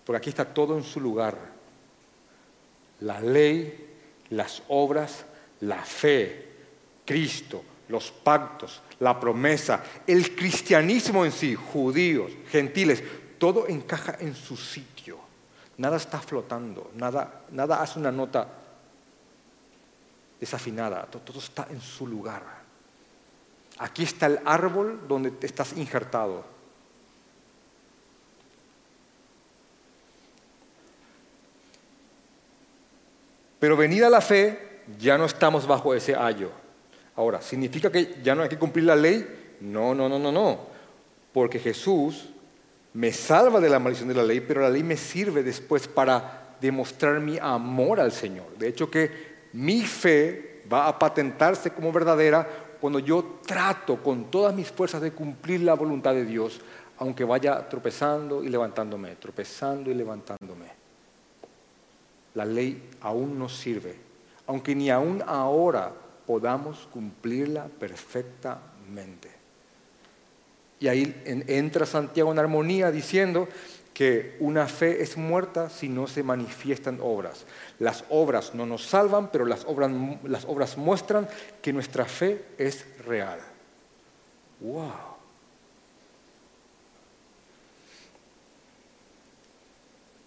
[0.03, 1.55] Porque aquí está todo en su lugar.
[3.01, 3.87] La ley,
[4.29, 5.25] las obras,
[5.61, 6.47] la fe,
[7.05, 13.03] Cristo, los pactos, la promesa, el cristianismo en sí, judíos, gentiles,
[13.37, 15.17] todo encaja en su sitio.
[15.77, 18.47] Nada está flotando, nada, nada hace una nota
[20.39, 22.43] desafinada, todo está en su lugar.
[23.79, 26.56] Aquí está el árbol donde estás injertado.
[33.59, 36.51] Pero venida la fe, ya no estamos bajo ese ayo.
[37.15, 39.55] Ahora, ¿significa que ya no hay que cumplir la ley?
[39.61, 40.59] No, no, no, no, no.
[41.33, 42.29] Porque Jesús
[42.93, 46.55] me salva de la maldición de la ley, pero la ley me sirve después para
[46.61, 48.57] demostrar mi amor al Señor.
[48.57, 52.47] De hecho que mi fe va a patentarse como verdadera
[52.79, 56.59] cuando yo trato con todas mis fuerzas de cumplir la voluntad de Dios,
[56.99, 60.66] aunque vaya tropezando y levantándome, tropezando y levantándome.
[62.37, 63.95] La ley aún nos sirve,
[64.45, 65.91] aunque ni aún ahora
[66.27, 69.31] podamos cumplirla perfectamente.
[70.79, 73.47] Y ahí entra Santiago en armonía diciendo
[73.91, 77.45] que una fe es muerta si no se manifiestan obras.
[77.79, 81.27] Las obras no nos salvan, pero las obras, muestran
[81.59, 83.39] que nuestra fe es real.
[84.59, 85.06] ¡Wow!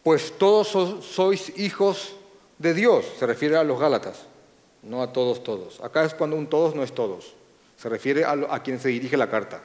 [0.03, 0.69] Pues todos
[1.05, 2.15] sois hijos
[2.59, 4.31] de Dios, se refiere a los Gálatas
[4.83, 5.81] no a todos, todos.
[5.81, 7.35] Acá es cuando un todos no es todos.
[7.77, 9.63] Se refiere a, quien se dirige la carta.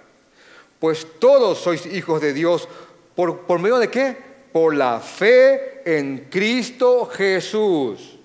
[0.79, 2.67] Pues todos sois hijos de Dios.
[3.15, 4.17] ¿Por, ¿Por medio de qué?
[4.51, 8.17] Por la fe en Cristo Jesús.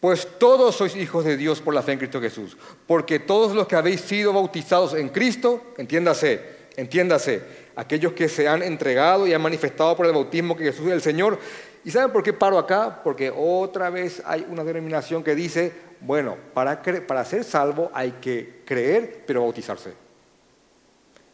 [0.00, 2.56] Pues todos sois hijos de Dios por la fe en Cristo Jesús.
[2.86, 6.40] Porque todos los que habéis sido bautizados en Cristo, entiéndase,
[6.76, 10.92] entiéndase, aquellos que se han entregado y han manifestado por el bautismo que Jesús es
[10.92, 11.38] el Señor,
[11.86, 13.00] ¿Y saben por qué paro acá?
[13.04, 18.62] Porque otra vez hay una denominación que dice, bueno, para, para ser salvo hay que
[18.66, 19.94] creer, pero bautizarse.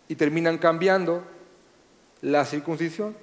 [0.09, 1.25] Y terminan cambiando
[2.21, 3.17] la circuncisión.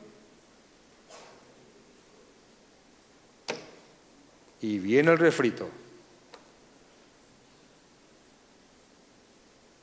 [4.61, 5.69] Y viene el refrito.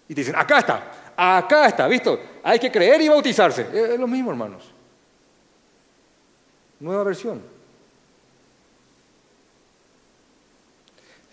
[0.08, 2.20] Y dicen, acá está, acá está, ¿visto?
[2.42, 3.66] Hay que creer y bautizarse.
[3.72, 4.70] Es lo mismo, hermanos.
[6.78, 7.42] Nueva versión.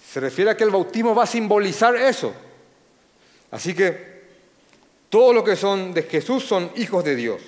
[0.10, 2.34] Se refiere a que el bautismo va a simbolizar eso.
[3.52, 4.14] Así que
[5.14, 7.40] Todos los que son de Jesús son hijos de Dios.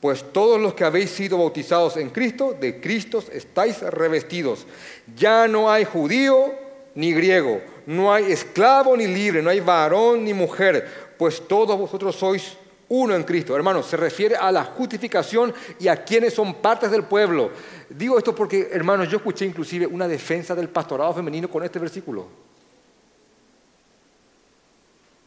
[0.00, 4.66] Pues todos los que habéis sido bautizados en Cristo, de Cristo estáis revestidos.
[5.14, 6.54] Ya no hay judío
[6.94, 10.88] ni griego, no hay esclavo ni libre, no hay varón ni mujer,
[11.22, 12.56] pues todos vosotros sois
[12.88, 13.54] uno en Cristo.
[13.54, 17.52] Hermanos, se refiere a la justificación y a quienes son partes del pueblo.
[17.88, 22.26] Digo esto porque, hermanos, yo escuché inclusive una defensa del pastorado femenino con este versículo.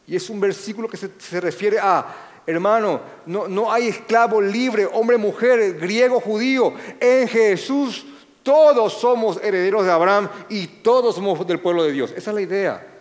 [0.06, 5.16] Y es un versículo que se, refiere a, hermano, no, no hay esclavo libre, hombre,
[5.16, 6.74] mujer, griego, judío.
[7.00, 8.04] En Jesús
[8.42, 12.12] todos somos herederos de Abraham y todos somos del pueblo de Dios.
[12.14, 12.95] Esa es la idea.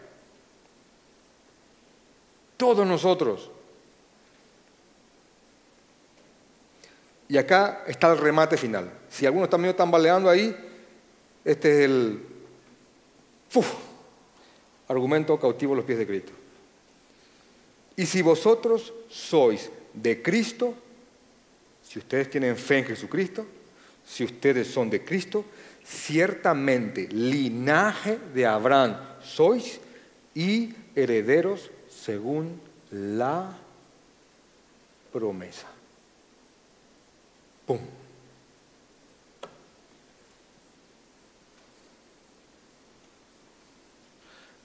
[2.57, 3.51] Todos nosotros.
[7.27, 8.91] Y acá está el remate final.
[9.09, 10.55] Si alguno está medio tambaleando ahí,
[11.43, 12.19] este es el
[14.87, 16.31] argumento cautivo a los pies de Cristo.
[17.95, 20.73] Y si vosotros sois de Cristo,
[21.81, 23.45] si ustedes tienen fe en Jesucristo,
[24.05, 25.45] si ustedes son de Cristo,
[25.83, 29.79] ciertamente linaje de Abraham sois
[30.33, 31.71] y herederos
[32.05, 33.57] según la
[35.11, 35.65] promesa.
[37.65, 37.79] ¡Pum!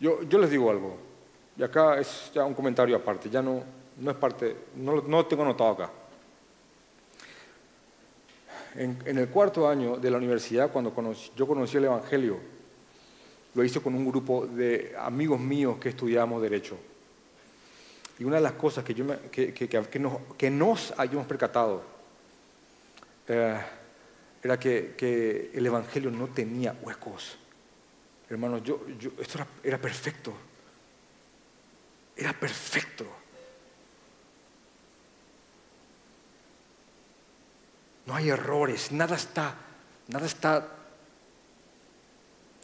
[0.01, 0.99] Yo, yo les digo algo.
[1.57, 3.63] Y acá es ya un comentario aparte, ya no,
[3.99, 5.91] no es parte, no, lo tengo anotado acá.
[8.75, 10.93] En, el cuarto año de la universidad, cuando
[11.35, 12.37] yo conocí el Evangelio,
[13.55, 16.90] lo hice con un grupo de amigos míos que estudiábamos Derecho.
[18.21, 21.83] Y una de las cosas que, yo que, que, nos, que nos hayamos percatado
[23.27, 23.59] eh,
[24.43, 27.39] era que, el Evangelio no tenía huecos.
[28.29, 28.83] Hermanos, yo,
[29.19, 30.35] esto era perfecto.
[32.15, 33.07] Era perfecto.
[38.05, 39.55] No hay errores, nada está,
[40.09, 40.69] nada está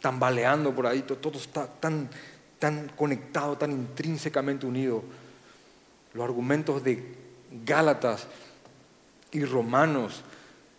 [0.02, 2.10] tambaleando por ahí, todo está tan,
[2.58, 5.25] tan conectado, tan intrínsecamente unido.
[6.16, 7.14] Los argumentos de
[7.66, 8.26] Gálatas
[9.32, 10.22] y Romanos,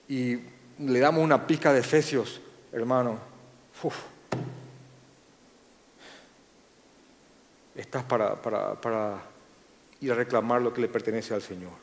[0.09, 0.39] y
[0.79, 3.19] le damos una pizca de Efesios, hermano.
[7.75, 9.21] Estás para,
[10.01, 11.73] ir a reclamar lo que le pertenece al Señor.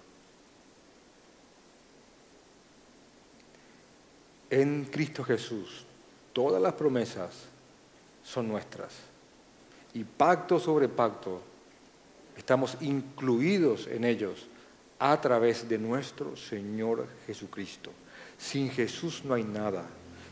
[4.50, 5.86] En Cristo Jesús,
[6.32, 7.44] todas las promesas
[8.24, 8.94] son nuestras.
[9.92, 11.53] Y pacto sobre pacto,
[12.37, 14.47] estamos incluidos en ellos
[14.99, 17.91] a través de nuestro Señor Jesucristo.
[18.39, 19.85] Sin Jesús no hay nada.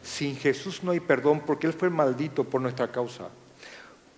[0.02, 3.28] Sin Jesús no hay perdón porque Él fue maldito por nuestra causa.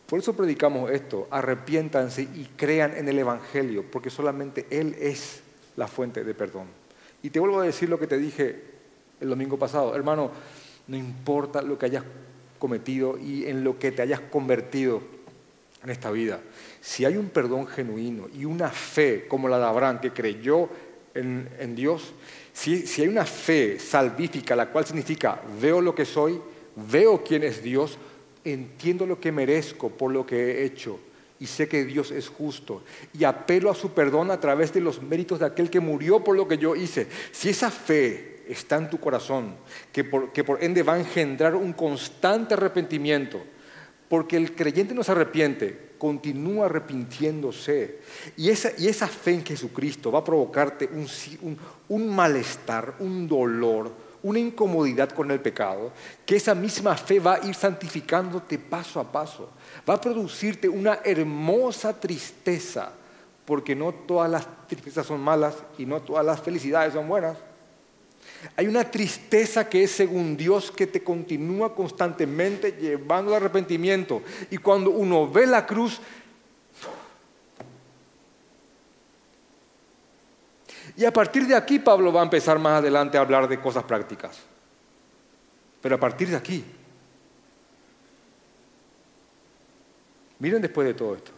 [0.07, 5.41] Por eso predicamos esto, arrepiéntanse y crean en el Evangelio, porque solamente Él es
[5.77, 6.67] la fuente de perdón.
[7.23, 8.63] Y te vuelvo a decir lo que te dije
[9.21, 10.31] el domingo pasado, hermano,
[10.87, 12.05] no importa lo que hayas
[12.59, 15.01] cometido y en lo que te hayas convertido
[15.83, 16.41] en esta vida,
[16.85, 20.69] si hay un perdón genuino y una fe como la de Abraham que creyó
[21.15, 22.13] en, Dios,
[22.53, 26.39] si, si hay una fe salvífica, la cual significa veo lo que soy,
[26.91, 27.97] veo quién es Dios,
[28.45, 31.01] entiendo lo que merezco por lo que he hecho
[31.41, 32.83] y sé que Dios es justo
[33.19, 36.37] y apelo a su perdón a través de los méritos de aquel que murió por
[36.37, 37.07] lo que yo hice.
[37.33, 39.55] Si esa fe está en tu corazón,
[39.91, 43.43] que por, que por ende va a engendrar un constante arrepentimiento,
[44.07, 48.01] porque el creyente no se arrepiente, continúa arrepintiéndose.
[48.37, 51.57] Y esa, y esa fe en Jesucristo va a provocarte un,
[51.89, 53.91] un malestar, un dolor,
[54.23, 55.93] una incomodidad con el pecado,
[56.27, 59.49] que esa misma fe va a ir santificándote paso a paso.
[59.89, 62.93] Va a producirte una hermosa tristeza,
[63.47, 67.39] porque no todas las tristezas son malas y no todas las felicidades son buenas.
[68.57, 74.23] Hay una tristeza que es según Dios que te continúa constantemente llevando al arrepentimiento.
[74.51, 76.01] Y cuando uno ve la cruz,
[80.97, 83.83] Y a partir de aquí Pablo va a empezar más adelante a hablar de cosas
[83.85, 84.39] prácticas.
[85.81, 86.65] Pero a partir de aquí,
[90.39, 91.33] miren después de todo esto.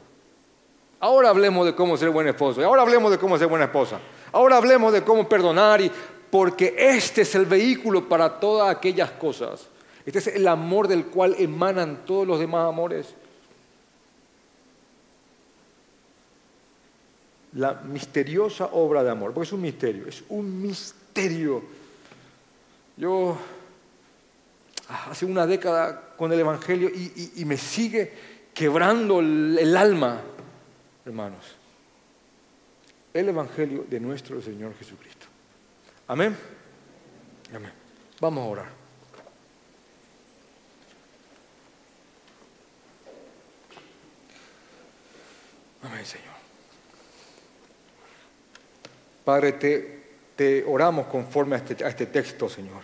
[1.00, 2.61] Ahora hablemos de cómo ser buen esposo.
[2.61, 3.98] Y ahora hablemos de cómo ser buena esposa.
[4.32, 5.80] Ahora hablemos de cómo perdonar.
[5.80, 5.90] Y,
[6.30, 9.68] porque este es el vehículo para todas aquellas cosas.
[10.04, 13.14] Este es el amor del cual emanan todos los demás amores.
[17.56, 21.62] la misteriosa obra de amor, porque es un misterio, es un misterio.
[22.96, 23.36] Yo
[24.88, 28.12] ah, hace una década con el Evangelio y, me sigue
[28.52, 30.20] quebrando el, alma,
[31.04, 31.56] hermanos.
[33.14, 35.15] el Evangelio de nuestro Señor Jesucristo.
[36.09, 36.36] Amén.
[37.54, 37.72] Amén.
[38.20, 38.66] Vamos a orar.
[45.82, 46.34] Amén, Señor.
[49.24, 50.02] Padre, te,
[50.36, 52.82] te oramos conforme a este, a este texto, Señor.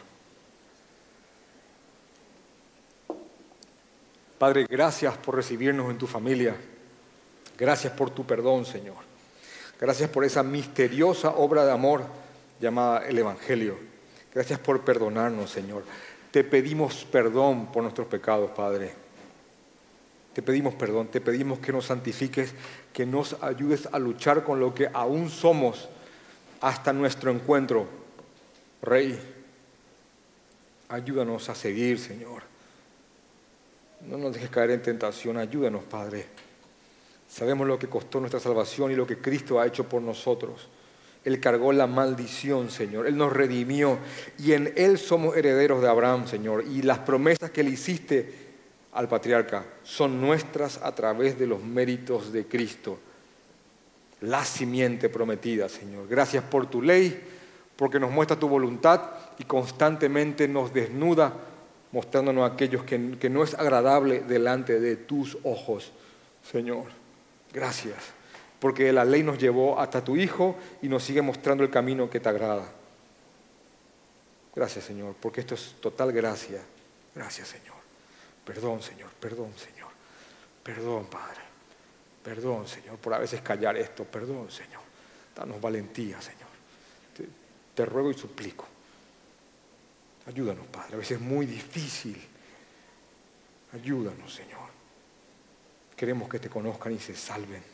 [4.39, 6.57] Padre, gracias por recibirnos en tu familia.
[7.57, 8.97] Gracias por tu perdón, Señor.
[9.81, 12.05] Gracias por esa misteriosa obra de amor
[12.63, 13.77] llamada el Evangelio.
[14.33, 15.83] Gracias por perdonarnos, Señor.
[16.31, 18.95] Te pedimos perdón por nuestros pecados, Padre.
[20.33, 22.55] Te pedimos perdón, te pedimos que nos santifiques,
[22.95, 25.91] que nos ayudes a luchar con lo que aún somos
[26.63, 27.87] hasta nuestro encuentro.
[28.81, 29.21] Rey,
[30.89, 32.45] ayúdanos a seguir, Señor.
[34.09, 36.27] No nos dejes caer en tentación, ayúdanos, Padre.
[37.29, 40.69] Sabemos lo que costó nuestra salvación y lo que Cristo ha hecho por nosotros.
[41.25, 43.07] Él cargó la maldición, Señor.
[43.07, 43.99] Él nos redimió
[44.39, 46.64] y en Él somos herederos de Abraham, Señor.
[46.66, 48.43] Y las promesas que le hiciste
[48.93, 52.99] al patriarca son nuestras a través de los méritos de Cristo.
[54.23, 56.09] La simiente prometida, Señor.
[56.09, 57.20] Gracias por tu ley,
[57.77, 59.03] porque nos muestra tu voluntad
[59.39, 61.35] y constantemente nos desnuda,
[61.93, 65.93] mostrándonos a aquellos que, que no es agradable delante de tus ojos,
[66.51, 66.85] Señor.
[67.53, 67.97] Gracias,
[68.63, 72.21] porque la ley nos llevó hasta tu Hijo y nos sigue mostrando el camino que
[72.21, 72.65] te agrada.
[74.55, 76.63] Gracias, Señor, porque esto es total gracia.
[77.13, 77.75] Gracias, Señor.
[78.45, 79.89] Perdón, Señor, perdón, Señor.
[80.63, 81.41] Perdón, Padre.
[82.23, 84.05] Perdón, Señor, por a veces callar esto.
[84.05, 84.83] Perdón, Señor.
[85.35, 86.51] Danos valentía, Señor.
[87.17, 87.27] Te,
[87.75, 88.65] te ruego y suplico.
[90.29, 90.95] Ayúdanos, Padre.
[90.95, 92.17] A veces es muy difícil.
[93.73, 94.71] Ayúdanos, Señor.
[95.97, 97.72] Queremos que te conozcan y se salven.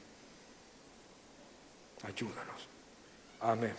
[2.04, 2.68] Ayúdanos.
[3.40, 3.74] Amén.